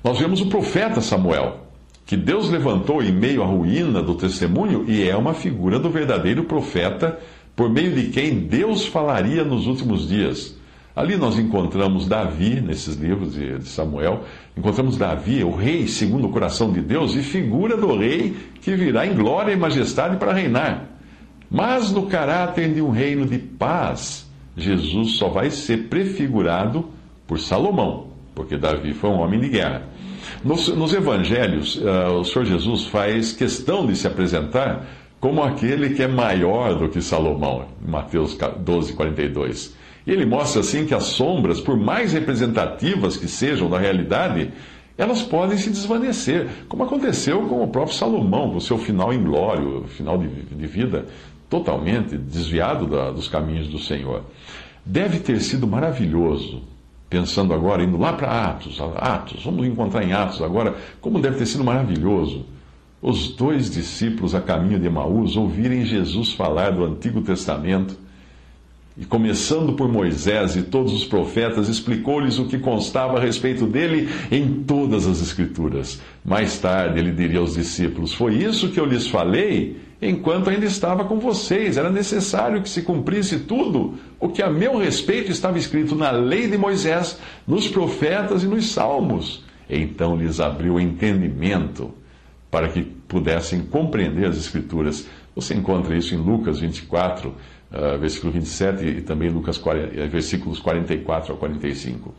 [0.03, 1.67] nós vemos o profeta Samuel,
[2.05, 6.45] que Deus levantou em meio à ruína do testemunho e é uma figura do verdadeiro
[6.45, 7.19] profeta,
[7.55, 10.59] por meio de quem Deus falaria nos últimos dias.
[10.99, 14.25] Ali nós encontramos Davi, nesses livros de Samuel,
[14.57, 19.07] encontramos Davi, o rei segundo o coração de Deus, e figura do rei que virá
[19.07, 20.89] em glória e majestade para reinar.
[21.49, 26.89] Mas no caráter de um reino de paz, Jesus só vai ser prefigurado
[27.25, 29.83] por Salomão, porque Davi foi um homem de guerra.
[30.43, 34.85] Nos, nos evangelhos, uh, o Senhor Jesus faz questão de se apresentar
[35.17, 39.78] como aquele que é maior do que Salomão, Mateus 12, 42.
[40.05, 44.51] Ele mostra assim que as sombras, por mais representativas que sejam da realidade,
[44.97, 50.17] elas podem se desvanecer, como aconteceu com o próprio Salomão, com seu final inglório, final
[50.17, 51.05] de, de vida
[51.49, 54.23] totalmente desviado da, dos caminhos do Senhor.
[54.85, 56.62] Deve ter sido maravilhoso,
[57.09, 61.45] pensando agora, indo lá para Atos, Atos, vamos encontrar em Atos agora, como deve ter
[61.45, 62.45] sido maravilhoso
[63.01, 67.97] os dois discípulos a caminho de Emaús ouvirem Jesus falar do Antigo Testamento
[68.99, 74.09] e começando por Moisés e todos os profetas, explicou-lhes o que constava a respeito dele
[74.29, 76.01] em todas as Escrituras.
[76.23, 81.05] Mais tarde ele diria aos discípulos: Foi isso que eu lhes falei enquanto ainda estava
[81.05, 81.77] com vocês.
[81.77, 86.47] Era necessário que se cumprisse tudo o que a meu respeito estava escrito na lei
[86.47, 89.45] de Moisés, nos profetas e nos salmos.
[89.69, 91.93] Então lhes abriu o entendimento
[92.51, 95.07] para que pudessem compreender as Escrituras.
[95.35, 97.33] Você encontra isso em Lucas 24
[97.71, 102.13] uh, versículo 27 e também Lucas 40, eh, versículos 44 a 45.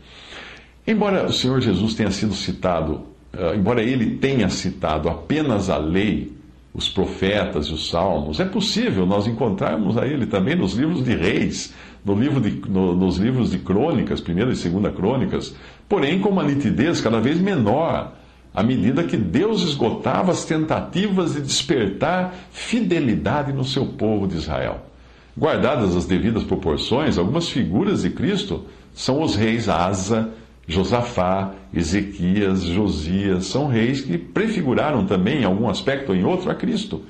[0.85, 6.31] Embora o Senhor Jesus tenha sido citado, uh, embora ele tenha citado apenas a lei,
[6.73, 11.13] os profetas e os salmos, é possível nós encontrarmos a ele também nos livros de
[11.15, 15.53] reis, no livro de, no, nos livros de crônicas, primeira e segunda crônicas,
[15.87, 18.13] porém com uma nitidez cada vez menor,
[18.53, 24.90] à medida que Deus esgotava as tentativas de despertar fidelidade no seu povo de Israel.
[25.37, 30.29] Guardadas as devidas proporções, algumas figuras de Cristo são os reis Asa,
[30.67, 36.55] Josafá, Ezequias, Josias, são reis que prefiguraram também, em algum aspecto ou em outro, a
[36.55, 37.01] Cristo.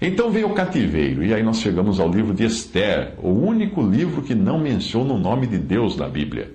[0.00, 4.22] Então veio o cativeiro, e aí nós chegamos ao livro de Esther, o único livro
[4.22, 6.52] que não menciona o nome de Deus na Bíblia.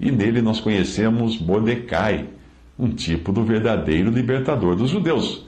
[0.00, 2.26] E nele nós conhecemos Mordecai,
[2.78, 5.46] um tipo do verdadeiro libertador dos judeus.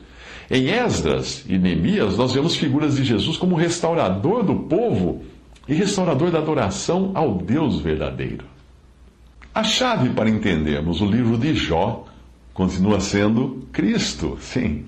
[0.51, 5.23] Em Esdras e Neemias, nós vemos figuras de Jesus como restaurador do povo
[5.69, 8.45] e restaurador da adoração ao Deus verdadeiro.
[9.55, 12.05] A chave para entendermos o livro de Jó
[12.53, 14.87] continua sendo Cristo, sim.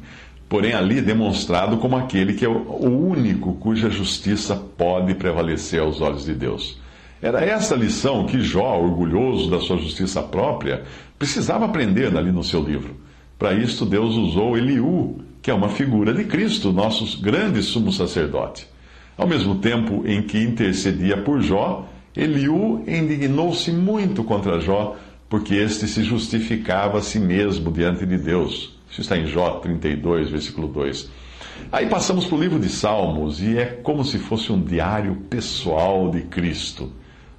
[0.48, 6.24] porém ali demonstrado como aquele que é o único cuja justiça pode prevalecer aos olhos
[6.24, 6.80] de Deus.
[7.22, 10.82] Era essa lição que Jó, orgulhoso da sua justiça própria,
[11.16, 12.96] precisava aprender ali no seu livro.
[13.38, 18.66] Para isso, Deus usou Eliú, que é uma figura de Cristo, nosso grande sumo sacerdote.
[19.18, 24.96] Ao mesmo tempo em que intercedia por Jó, Eliú indignou-se muito contra Jó,
[25.28, 28.78] porque este se justificava a si mesmo diante de Deus.
[28.88, 31.10] Isso está em Jó 32, versículo 2.
[31.72, 36.08] Aí passamos para o livro de Salmos, e é como se fosse um diário pessoal
[36.10, 36.92] de Cristo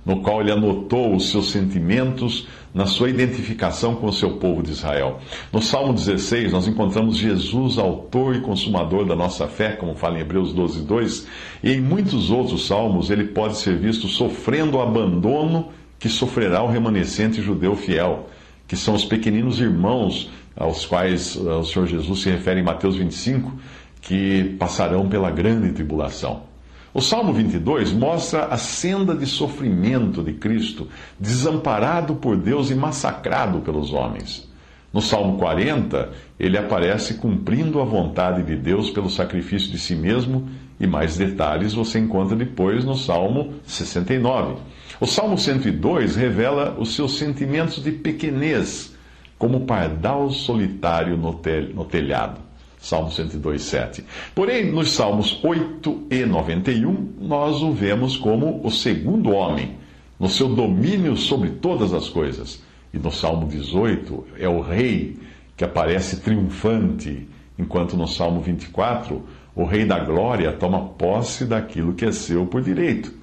[0.05, 4.71] no qual ele anotou os seus sentimentos na sua identificação com o seu povo de
[4.71, 5.19] Israel.
[5.51, 10.21] No Salmo 16, nós encontramos Jesus, autor e consumador da nossa fé, como fala em
[10.21, 11.27] Hebreus 12, 2,
[11.63, 16.67] e em muitos outros salmos ele pode ser visto sofrendo o abandono que sofrerá o
[16.67, 18.27] remanescente judeu fiel,
[18.67, 23.53] que são os pequeninos irmãos aos quais o Senhor Jesus se refere em Mateus 25,
[24.01, 26.52] que passarão pela grande tribulação.
[26.93, 30.87] O Salmo 22 mostra a senda de sofrimento de Cristo,
[31.19, 34.47] desamparado por Deus e massacrado pelos homens.
[34.93, 40.47] No Salmo 40, ele aparece cumprindo a vontade de Deus pelo sacrifício de si mesmo,
[40.79, 44.57] e mais detalhes você encontra depois no Salmo 69.
[44.99, 48.95] O Salmo 102 revela os seus sentimentos de pequenez,
[49.39, 52.39] como pardal solitário no telhado.
[52.83, 54.03] Salmo 102, 7.
[54.35, 59.77] Porém, nos Salmos 8 e 91, nós o vemos como o segundo homem,
[60.19, 62.61] no seu domínio sobre todas as coisas.
[62.93, 65.17] E no Salmo 18, é o rei
[65.55, 67.25] que aparece triunfante,
[67.57, 69.23] enquanto no Salmo 24,
[69.55, 73.13] o rei da glória toma posse daquilo que é seu por direito.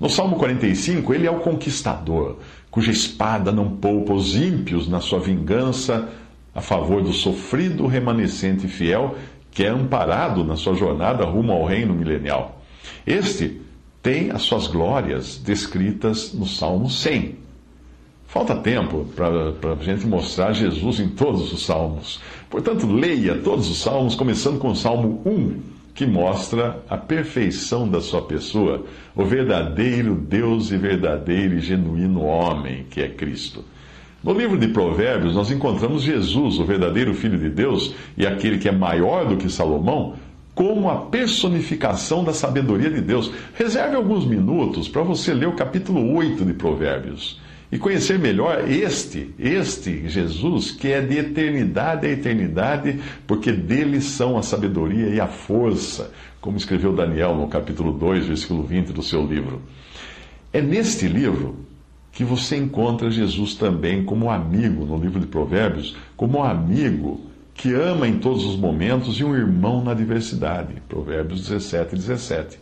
[0.00, 2.38] No Salmo 45, ele é o conquistador,
[2.70, 6.08] cuja espada não poupa os ímpios na sua vingança
[6.54, 9.16] a favor do sofrido remanescente fiel
[9.50, 12.60] que é amparado na sua jornada rumo ao reino milenial.
[13.06, 13.60] Este
[14.02, 17.36] tem as suas glórias descritas no Salmo 100.
[18.26, 22.20] Falta tempo para a gente mostrar Jesus em todos os salmos.
[22.50, 25.60] Portanto, leia todos os salmos, começando com o Salmo 1,
[25.94, 32.86] que mostra a perfeição da sua pessoa, o verdadeiro Deus e verdadeiro e genuíno homem,
[32.90, 33.64] que é Cristo.
[34.24, 38.66] No livro de Provérbios, nós encontramos Jesus, o verdadeiro Filho de Deus e aquele que
[38.66, 40.14] é maior do que Salomão,
[40.54, 43.30] como a personificação da sabedoria de Deus.
[43.52, 47.38] Reserve alguns minutos para você ler o capítulo 8 de Provérbios
[47.70, 54.38] e conhecer melhor este, este Jesus, que é de eternidade a eternidade, porque dele são
[54.38, 56.10] a sabedoria e a força,
[56.40, 59.60] como escreveu Daniel no capítulo 2, versículo 20 do seu livro.
[60.50, 61.73] É neste livro
[62.14, 67.20] que você encontra Jesus também como amigo, no livro de Provérbios, como um amigo
[67.52, 70.74] que ama em todos os momentos e um irmão na diversidade.
[70.88, 72.58] Provérbios 17, 17.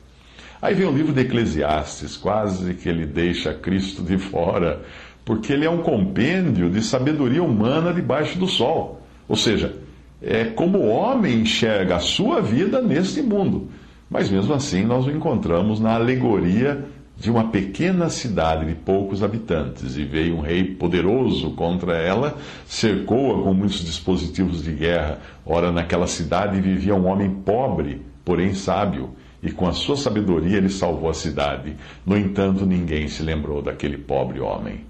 [0.61, 4.83] Aí vem o livro de Eclesiastes, quase que ele deixa Cristo de fora,
[5.25, 9.03] porque ele é um compêndio de sabedoria humana debaixo do sol.
[9.29, 9.77] Ou seja,
[10.23, 13.69] é como o homem enxerga a sua vida neste mundo.
[14.09, 16.85] Mas mesmo assim, nós o encontramos na alegoria
[17.23, 23.41] de uma pequena cidade de poucos habitantes, e veio um rei poderoso contra ela, cercou-a
[23.45, 25.21] com muitos dispositivos de guerra.
[25.47, 30.69] Ora, naquela cidade vivia um homem pobre, porém sábio, e com a sua sabedoria ele
[30.69, 31.77] salvou a cidade.
[32.05, 34.85] No entanto, ninguém se lembrou daquele pobre homem.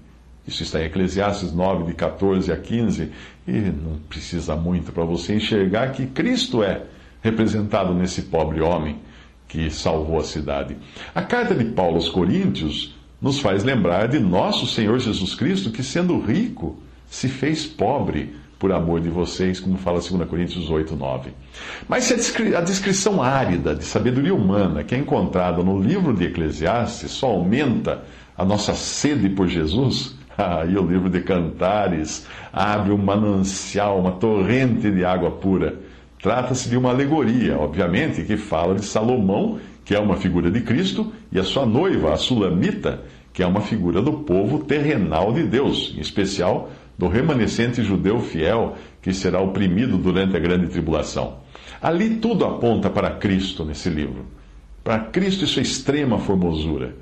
[0.47, 3.11] Isso está em Eclesiastes 9, de 14 a 15,
[3.47, 6.81] e não precisa muito para você enxergar que Cristo é
[7.21, 8.97] representado nesse pobre homem
[9.53, 10.75] que salvou a cidade.
[11.13, 15.83] A carta de Paulo aos Coríntios nos faz lembrar de nosso Senhor Jesus Cristo, que
[15.83, 21.31] sendo rico, se fez pobre por amor de vocês, como fala 2 Coríntios 8, 9.
[21.87, 22.15] Mas se
[22.55, 28.03] a descrição árida de sabedoria humana que é encontrada no livro de Eclesiastes só aumenta
[28.35, 34.89] a nossa sede por Jesus, aí o livro de Cantares abre um manancial, uma torrente
[34.89, 35.92] de água pura
[36.23, 41.11] Trata-se de uma alegoria, obviamente, que fala de Salomão, que é uma figura de Cristo,
[41.29, 43.01] e a sua noiva, a Sulamita,
[43.33, 48.77] que é uma figura do povo terrenal de Deus, em especial do remanescente judeu fiel
[49.01, 51.39] que será oprimido durante a grande tribulação.
[51.81, 54.25] Ali tudo aponta para Cristo nesse livro,
[54.81, 56.95] para Cristo e sua extrema formosura.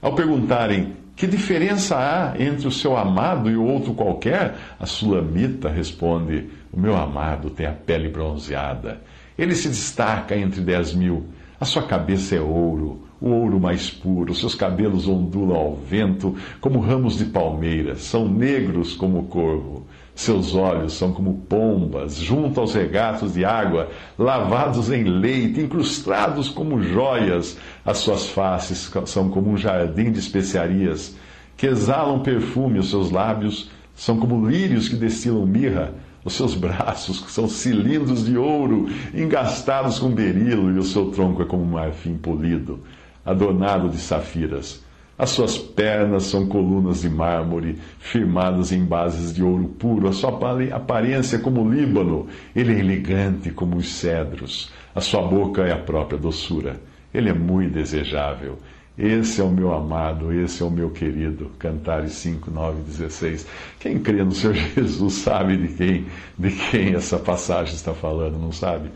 [0.00, 5.68] Ao perguntarem que diferença há entre o seu amado e o outro qualquer, a sulamita
[5.68, 9.02] responde: O meu amado tem a pele bronzeada.
[9.36, 11.26] Ele se destaca entre dez mil.
[11.60, 14.32] A sua cabeça é ouro, o ouro mais puro.
[14.32, 17.96] Seus cabelos ondulam ao vento como ramos de palmeira.
[17.96, 19.87] São negros como o corvo.
[20.18, 23.88] Seus olhos são como pombas, junto aos regatos de água,
[24.18, 27.56] lavados em leite, incrustados como joias.
[27.84, 31.14] As suas faces são como um jardim de especiarias,
[31.56, 32.80] que exalam perfume.
[32.80, 35.94] Os seus lábios são como lírios que destilam mirra.
[36.24, 41.44] Os seus braços são cilindros de ouro, engastados com berilo, e o seu tronco é
[41.44, 42.80] como um marfim polido,
[43.24, 44.82] adornado de safiras.
[45.18, 50.08] As suas pernas são colunas de mármore, firmadas em bases de ouro puro.
[50.08, 50.30] A sua
[50.72, 52.28] aparência é como o Líbano.
[52.54, 54.70] Ele é elegante como os cedros.
[54.94, 56.80] A sua boca é a própria doçura.
[57.12, 58.58] Ele é muito desejável.
[58.96, 61.50] Esse é o meu amado, esse é o meu querido.
[61.58, 63.46] Cantares 5, 9, 16.
[63.78, 66.06] Quem crê no Senhor Jesus sabe de quem,
[66.38, 68.90] de quem essa passagem está falando, não sabe?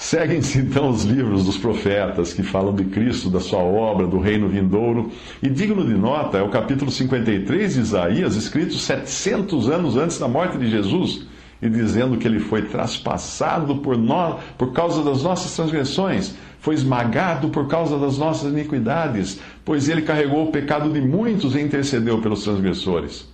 [0.00, 4.48] Seguem-se então os livros dos profetas que falam de Cristo, da sua obra, do reino
[4.48, 5.10] vindouro.
[5.42, 10.26] E digno de nota é o capítulo 53 de Isaías, escrito 700 anos antes da
[10.26, 11.26] morte de Jesus,
[11.60, 17.50] e dizendo que ele foi traspassado por nós, por causa das nossas transgressões, foi esmagado
[17.50, 22.42] por causa das nossas iniquidades, pois ele carregou o pecado de muitos e intercedeu pelos
[22.42, 23.28] transgressores.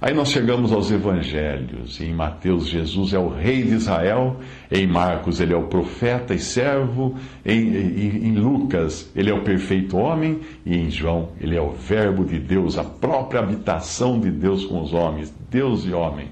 [0.00, 2.00] Aí nós chegamos aos evangelhos.
[2.00, 4.36] Em Mateus, Jesus é o rei de Israel.
[4.70, 7.16] Em Marcos, ele é o profeta e servo.
[7.44, 10.38] Em, em, em, Lucas, ele é o perfeito homem.
[10.64, 14.80] E em João, ele é o Verbo de Deus, a própria habitação de Deus com
[14.80, 16.28] os homens, Deus e homem.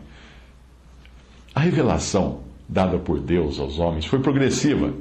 [1.53, 4.93] A revelação dada por Deus aos homens foi progressiva.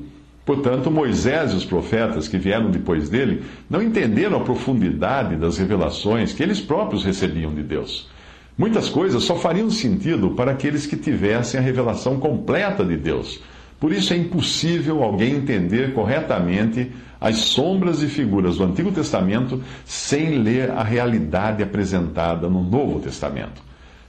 [0.43, 6.33] Portanto, Moisés e os profetas que vieram depois dele não entenderam a profundidade das revelações
[6.33, 8.14] que eles próprios recebiam de Deus.
[8.57, 13.41] Muitas coisas só fariam sentido para aqueles que tivessem a revelação completa de Deus.
[13.79, 16.89] Por isso é impossível alguém entender corretamente
[17.19, 23.61] as sombras e figuras do Antigo Testamento sem ler a realidade apresentada no Novo Testamento.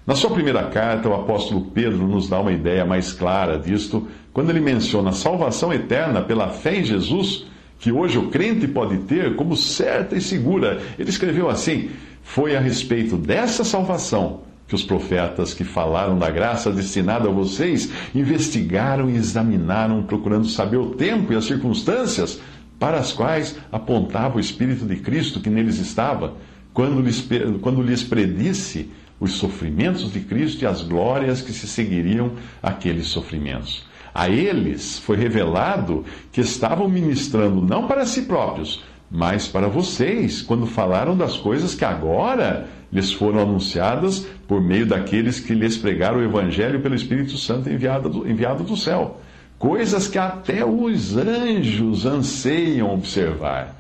[0.07, 4.51] Na sua primeira carta, o apóstolo Pedro nos dá uma ideia mais clara disto, quando
[4.51, 7.47] ele menciona a salvação eterna pela fé em Jesus,
[7.81, 10.81] que hoje o crente pode ter como certa e segura.
[10.97, 11.91] Ele escreveu assim:
[12.27, 17.91] foi a respeito dessa salvação que os profetas que falaram da graça destinada a vocês
[18.15, 22.41] investigaram e examinaram, procurando saber o tempo e as circunstâncias
[22.81, 26.35] para as quais apontava o Espírito de Cristo que neles estava,
[26.75, 27.27] quando lhes,
[27.63, 33.87] quando lhes predisse os sofrimentos de Cristo e as glórias que se seguiriam àqueles sofrimentos.
[34.13, 40.67] A eles foi revelado que estavam ministrando não para si próprios, mas para vocês, quando
[40.67, 46.25] falaram das coisas que agora lhes foram anunciadas por meio daqueles que lhes pregaram o
[46.25, 49.21] Evangelho pelo Espírito Santo enviado do, enviado do céu.
[49.59, 53.77] Coisas que até os anjos anseiam observar.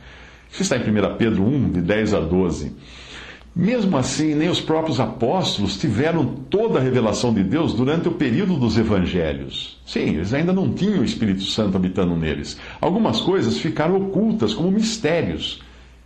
[0.51, 2.72] Isso está em 1 Pedro 1, de 10 a 12.
[3.59, 8.57] Mesmo assim, nem os próprios apóstolos tiveram toda a revelação de Deus durante o período
[8.57, 9.80] dos evangelhos.
[9.86, 12.59] Sim, eles ainda não tinham o Espírito Santo habitando neles.
[12.78, 15.62] Algumas coisas ficaram ocultas como mistérios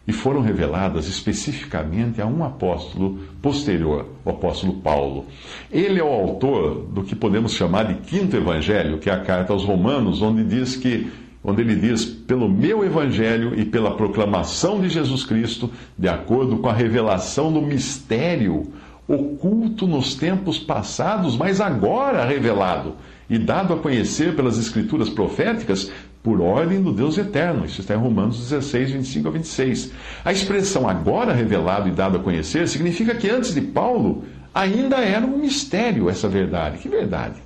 [0.07, 5.27] e foram reveladas especificamente a um apóstolo posterior, o apóstolo Paulo.
[5.73, 9.53] Ele é o autor do que podemos chamar de quinto evangelho, que é a carta
[9.53, 11.11] aos Romanos, onde diz que
[11.43, 16.69] onde ele diz: pelo meu evangelho e pela proclamação de Jesus Cristo, de acordo com
[16.69, 18.67] a revelação do mistério
[19.09, 22.95] oculto nos tempos passados, mas agora revelado
[23.29, 25.91] e dado a conhecer pelas escrituras proféticas
[26.23, 27.65] por ordem do Deus eterno.
[27.65, 29.93] Isso está em Romanos 16, 25 a 26.
[30.25, 34.25] A expressão agora revelado e dado a conhecer significa que antes de Paulo
[34.55, 36.79] ainda era um mistério essa verdade.
[36.79, 37.37] Que verdade?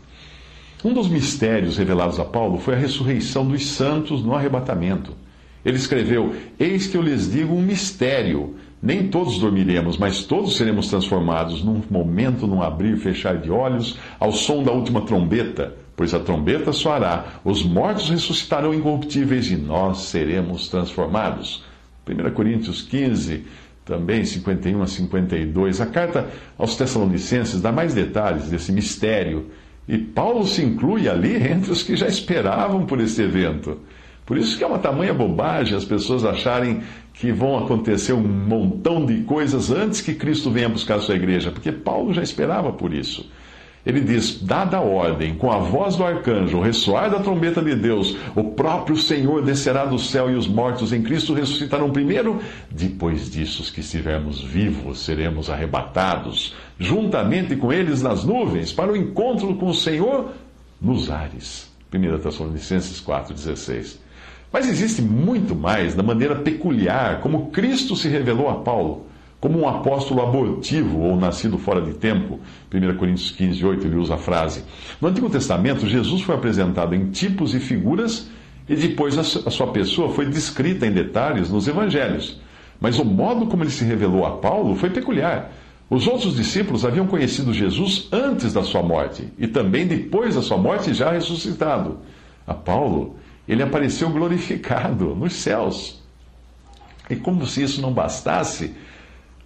[0.85, 5.17] Um dos mistérios revelados a Paulo foi a ressurreição dos santos no arrebatamento.
[5.65, 8.57] Ele escreveu: Eis que eu lhes digo um mistério.
[8.83, 13.99] Nem todos dormiremos, mas todos seremos transformados num momento, num abrir e fechar de olhos,
[14.21, 15.75] ao som da última trombeta.
[15.97, 21.65] Pois a trombeta soará, os mortos ressuscitarão incorruptíveis e nós seremos transformados.
[22.07, 23.47] 1 Coríntios 15,
[23.87, 25.81] também 51 a 52.
[25.81, 26.29] A carta
[26.59, 29.47] aos Tessalonicenses dá mais detalhes desse mistério
[29.87, 33.79] e Paulo se inclui ali entre os que já esperavam por esse evento.
[34.25, 36.83] Por isso que é uma tamanha bobagem as pessoas acharem
[37.13, 41.51] que vão acontecer um montão de coisas antes que Cristo venha buscar a sua igreja,
[41.51, 43.31] porque Paulo já esperava por isso.
[43.85, 47.75] Ele diz: Dada a ordem, com a voz do arcanjo, o ressoar da trombeta de
[47.75, 52.41] Deus, o próprio Senhor descerá do céu e os mortos em Cristo ressuscitarão primeiro.
[52.71, 58.97] Depois disso, os que estivermos vivos seremos arrebatados, juntamente com eles nas nuvens, para o
[58.97, 60.33] encontro com o Senhor
[60.81, 61.73] nos ares.
[61.93, 63.99] 1 Tessalonicenses 4,16.
[64.53, 69.07] Mas existe muito mais da maneira peculiar como Cristo se revelou a Paulo
[69.45, 72.41] como um apóstolo abortivo ou nascido fora de tempo.
[72.73, 74.65] 1 Coríntios 15, 8, ele usa a frase.
[74.99, 78.31] No Antigo Testamento, Jesus foi apresentado em tipos e figuras
[78.67, 82.41] e depois a sua pessoa foi descrita em detalhes nos evangelhos.
[82.81, 85.53] Mas o modo como ele se revelou a Paulo foi peculiar.
[85.95, 90.59] Os outros discípulos haviam conhecido Jesus antes da sua morte e também depois da sua
[90.59, 91.99] morte, já ressuscitado.
[92.45, 93.15] A Paulo,
[93.47, 96.03] ele apareceu glorificado nos céus.
[97.09, 98.75] E como se isso não bastasse,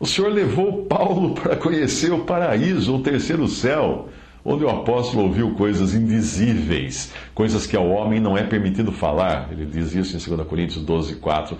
[0.00, 4.08] o Senhor levou Paulo para conhecer o paraíso, o terceiro céu
[4.44, 9.48] onde o apóstolo ouviu coisas indizíveis, coisas que ao homem não é permitido falar.
[9.50, 11.56] Ele diz isso em 2 Coríntios 12, 4.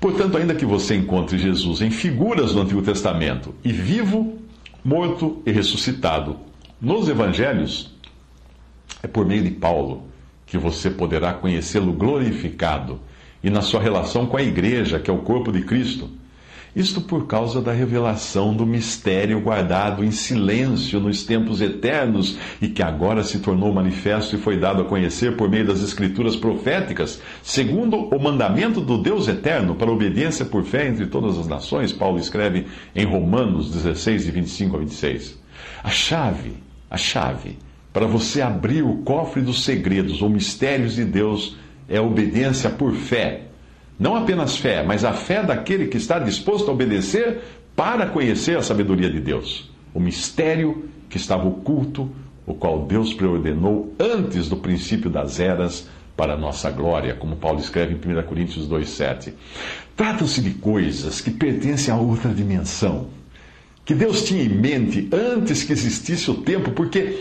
[0.00, 4.38] Portanto, ainda que você encontre Jesus em figuras do Antigo Testamento, e vivo,
[4.84, 6.36] morto e ressuscitado,
[6.80, 7.94] nos evangelhos,
[9.02, 10.04] é por meio de Paulo
[10.46, 13.00] que você poderá conhecê-lo glorificado
[13.42, 16.10] e na sua relação com a igreja, que é o corpo de Cristo
[16.74, 22.82] isto por causa da revelação do mistério guardado em silêncio nos tempos eternos e que
[22.82, 27.96] agora se tornou manifesto e foi dado a conhecer por meio das escrituras proféticas, segundo
[27.96, 32.66] o mandamento do Deus eterno, para obediência por fé entre todas as nações, Paulo escreve
[32.94, 35.38] em Romanos 16, de 25 a 26.
[35.82, 36.54] A chave,
[36.90, 37.58] a chave
[37.94, 41.56] para você abrir o cofre dos segredos ou mistérios de Deus
[41.88, 43.42] é a obediência por fé
[43.98, 47.40] não apenas fé, mas a fé daquele que está disposto a obedecer
[47.76, 49.70] para conhecer a sabedoria de Deus.
[49.92, 52.10] O mistério que estava oculto,
[52.46, 57.60] o qual Deus preordenou antes do princípio das eras para a nossa glória, como Paulo
[57.60, 59.32] escreve em 1 Coríntios 2,7.
[59.96, 63.08] Tratam-se de coisas que pertencem a outra dimensão,
[63.84, 67.18] que Deus tinha em mente antes que existisse o tempo, porque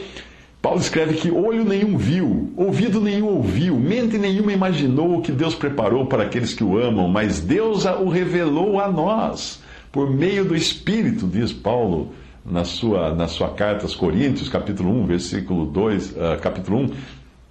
[0.64, 5.54] Paulo escreve que olho nenhum viu, ouvido nenhum ouviu, mente nenhuma imaginou o que Deus
[5.54, 9.62] preparou para aqueles que o amam, mas Deus o revelou a nós
[9.92, 12.14] por meio do Espírito, diz Paulo
[12.46, 16.92] na sua, na sua carta aos Coríntios, capítulo 1, versículo 2, uh, ah, capítulo 1,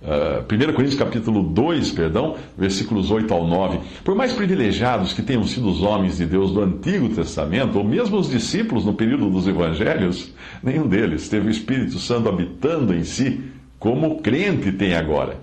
[0.03, 3.79] Uh, 1 Coríntios capítulo 2, perdão, versículos 8 ao 9.
[4.03, 8.19] Por mais privilegiados que tenham sido os homens de Deus do Antigo Testamento, ou mesmo
[8.19, 13.43] os discípulos no período dos evangelhos, nenhum deles teve o Espírito Santo habitando em si,
[13.79, 15.39] como o crente tem agora,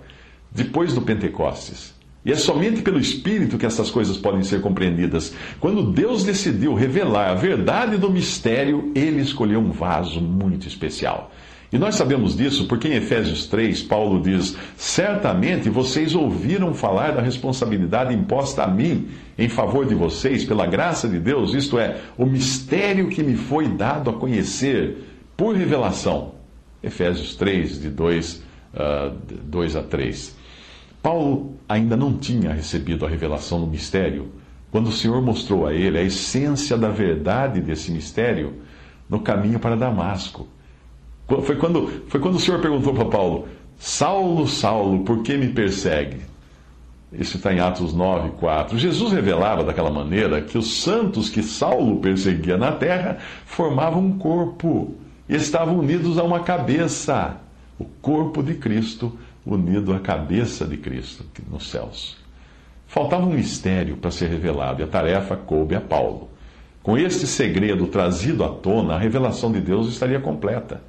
[0.52, 1.98] depois do Pentecostes.
[2.26, 5.34] E é somente pelo Espírito que essas coisas podem ser compreendidas.
[5.62, 11.32] Quando Deus decidiu revelar a verdade do mistério, ele escolheu um vaso muito especial.
[11.72, 17.22] E nós sabemos disso porque em Efésios 3, Paulo diz: Certamente vocês ouviram falar da
[17.22, 22.26] responsabilidade imposta a mim em favor de vocês, pela graça de Deus, isto é, o
[22.26, 24.98] mistério que me foi dado a conhecer
[25.38, 26.34] por revelação.
[26.82, 28.44] Efésios 3, de 2,
[28.74, 30.36] uh, 2 a 3.
[31.04, 34.32] Paulo ainda não tinha recebido a revelação do mistério
[34.72, 38.56] quando o Senhor mostrou a ele a essência da verdade desse mistério
[39.10, 40.48] no caminho para Damasco.
[41.44, 46.22] Foi quando, foi quando o Senhor perguntou para Paulo: Saulo, Saulo, por que me persegue?
[47.12, 48.78] Isso está em Atos 9, 4.
[48.78, 54.96] Jesus revelava daquela maneira que os santos que Saulo perseguia na terra formavam um corpo
[55.28, 57.38] e estavam unidos a uma cabeça,
[57.80, 62.18] o corpo de Cristo unido à cabeça de Cristo nos céus.
[62.88, 66.30] Faltava um mistério para ser revelado e a tarefa coube a Paulo.
[66.82, 70.82] Com este segredo trazido à tona, a revelação de Deus estaria completa.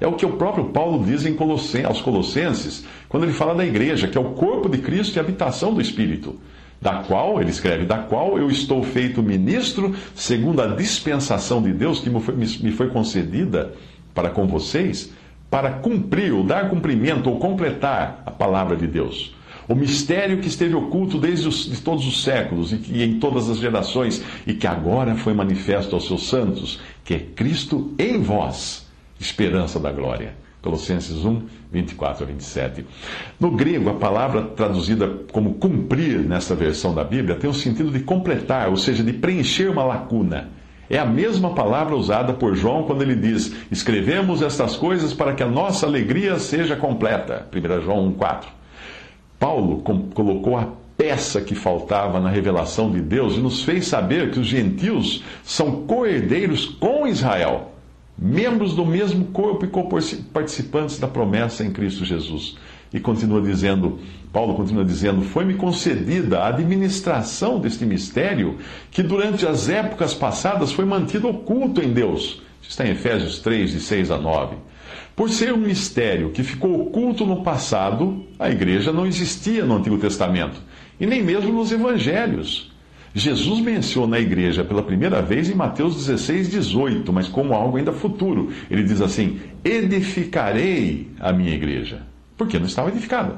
[0.00, 3.66] É o que o próprio Paulo diz em Colossen, aos Colossenses, quando ele fala da
[3.66, 6.38] igreja, que é o corpo de Cristo e a habitação do Espírito,
[6.80, 12.00] da qual, ele escreve, da qual eu estou feito ministro, segundo a dispensação de Deus
[12.00, 13.74] que me foi, me foi concedida
[14.14, 15.12] para com vocês,
[15.50, 19.34] para cumprir, ou dar cumprimento, ou completar a palavra de Deus.
[19.66, 23.50] O mistério que esteve oculto desde os, de todos os séculos e, e em todas
[23.50, 28.87] as gerações, e que agora foi manifesto aos seus santos, que é Cristo em vós
[29.18, 30.34] esperança da glória.
[30.60, 31.42] Colossenses 1,
[31.72, 32.84] 24 a 27.
[33.38, 38.00] No grego, a palavra traduzida como cumprir nessa versão da Bíblia tem o sentido de
[38.00, 40.50] completar, ou seja, de preencher uma lacuna.
[40.90, 45.42] É a mesma palavra usada por João quando ele diz: Escrevemos estas coisas para que
[45.42, 47.46] a nossa alegria seja completa.
[47.54, 48.46] 1 João 1,4.
[49.38, 49.82] Paulo
[50.14, 54.46] colocou a peça que faltava na revelação de Deus e nos fez saber que os
[54.46, 57.77] gentios são co-herdeiros com Israel
[58.18, 62.56] membros do mesmo corpo e participantes da promessa em Cristo Jesus.
[62.92, 64.00] E continua dizendo,
[64.32, 68.58] Paulo continua dizendo: Foi-me concedida a administração deste mistério
[68.90, 72.42] que durante as épocas passadas foi mantido oculto em Deus.
[72.62, 74.56] Está em Efésios 3, de 6 a 9.
[75.14, 79.98] Por ser um mistério que ficou oculto no passado, a igreja não existia no Antigo
[79.98, 80.60] Testamento,
[80.98, 82.70] e nem mesmo nos evangelhos.
[83.14, 87.92] Jesus menciona a igreja pela primeira vez em Mateus 16, 18, mas como algo ainda
[87.92, 88.52] futuro.
[88.70, 92.02] Ele diz assim: Edificarei a minha igreja.
[92.36, 93.36] Porque não estava edificada.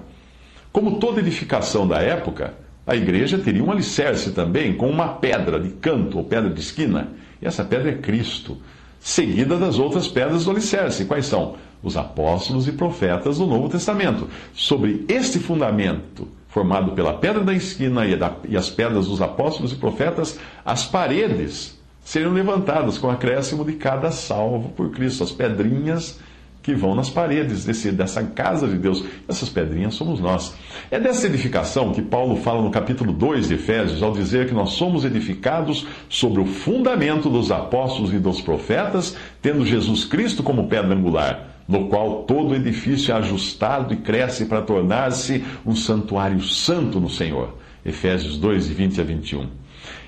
[0.72, 2.54] Como toda edificação da época,
[2.86, 7.08] a igreja teria um alicerce também, com uma pedra de canto ou pedra de esquina.
[7.40, 8.58] E essa pedra é Cristo,
[8.98, 11.04] seguida das outras pedras do alicerce.
[11.04, 11.56] Quais são?
[11.82, 14.28] Os apóstolos e profetas do Novo Testamento.
[14.52, 20.38] Sobre este fundamento, formado pela pedra da esquina e, as pedras dos apóstolos e profetas,
[20.64, 26.18] as paredes seriam levantadas com acréscimo de cada salvo por Cristo, as pedrinhas
[26.62, 29.02] que vão nas paredes desse, dessa casa de Deus.
[29.28, 30.54] Essas pedrinhas somos nós.
[30.90, 34.70] É dessa edificação que Paulo fala no capítulo 2 de Efésios, ao dizer que nós
[34.70, 40.94] somos edificados sobre o fundamento dos apóstolos e dos profetas, tendo Jesus Cristo como pedra
[40.94, 47.08] angular, no qual todo edifício é ajustado e cresce para tornar-se um santuário santo no
[47.08, 47.54] Senhor.
[47.86, 49.46] Efésios 2, 20 a 21.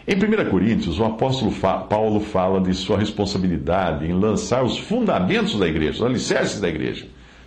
[0.07, 1.53] Em 1 Coríntios, o apóstolo
[1.89, 7.07] Paulo fala de sua responsabilidade em lançar os fundamentos da igreja, os alicerces da igreja.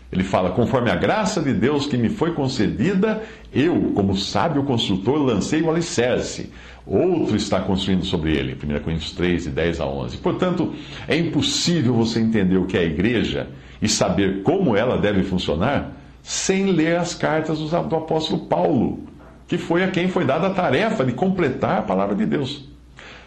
[0.09, 3.21] Ele fala: conforme a graça de Deus que me foi concedida,
[3.53, 6.51] eu, como sábio construtor, lancei o alicerce.
[6.85, 8.53] Outro está construindo sobre ele.
[8.53, 10.17] 1 Coríntios 3, de 10 a 11.
[10.17, 10.73] Portanto,
[11.07, 13.47] é impossível você entender o que é a igreja
[13.81, 19.15] e saber como ela deve funcionar sem ler as cartas do apóstolo Paulo
[19.47, 22.67] que foi a quem foi dada a tarefa de completar a palavra de Deus.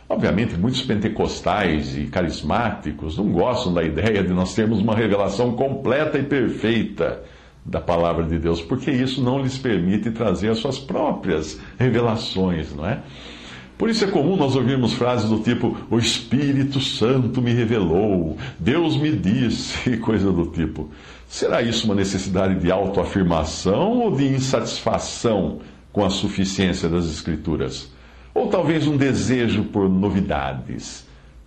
[0.09, 6.19] Obviamente, muitos pentecostais e carismáticos não gostam da ideia de nós termos uma revelação completa
[6.19, 7.23] e perfeita
[7.65, 12.87] da palavra de Deus, porque isso não lhes permite trazer as suas próprias revelações, não
[12.87, 13.03] é?
[13.79, 18.97] Por isso é comum nós ouvirmos frases do tipo: O Espírito Santo me revelou, Deus
[18.97, 20.91] me disse, coisa do tipo.
[21.29, 25.61] Será isso uma necessidade de autoafirmação ou de insatisfação
[25.93, 27.89] com a suficiência das Escrituras.
[28.35, 31.07] Ou talvez um desejo por novidades.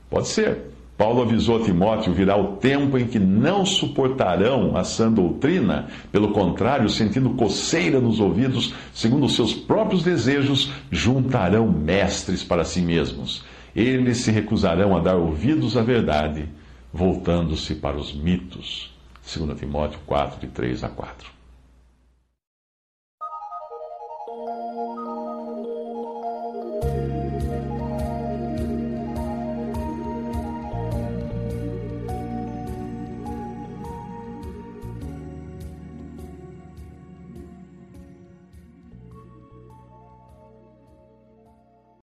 [0.10, 0.71] Pode ser.
[1.02, 6.32] Paulo avisou a Timóteo: virá o tempo em que não suportarão a sã doutrina, pelo
[6.32, 13.44] contrário, sentindo coceira nos ouvidos, segundo os seus próprios desejos, juntarão mestres para si mesmos.
[13.76, 16.48] Eles se recusarão a dar ouvidos à verdade,
[16.94, 18.94] voltando-se para os mitos.
[19.26, 21.41] 2 Timóteo 4, de 3 a 4.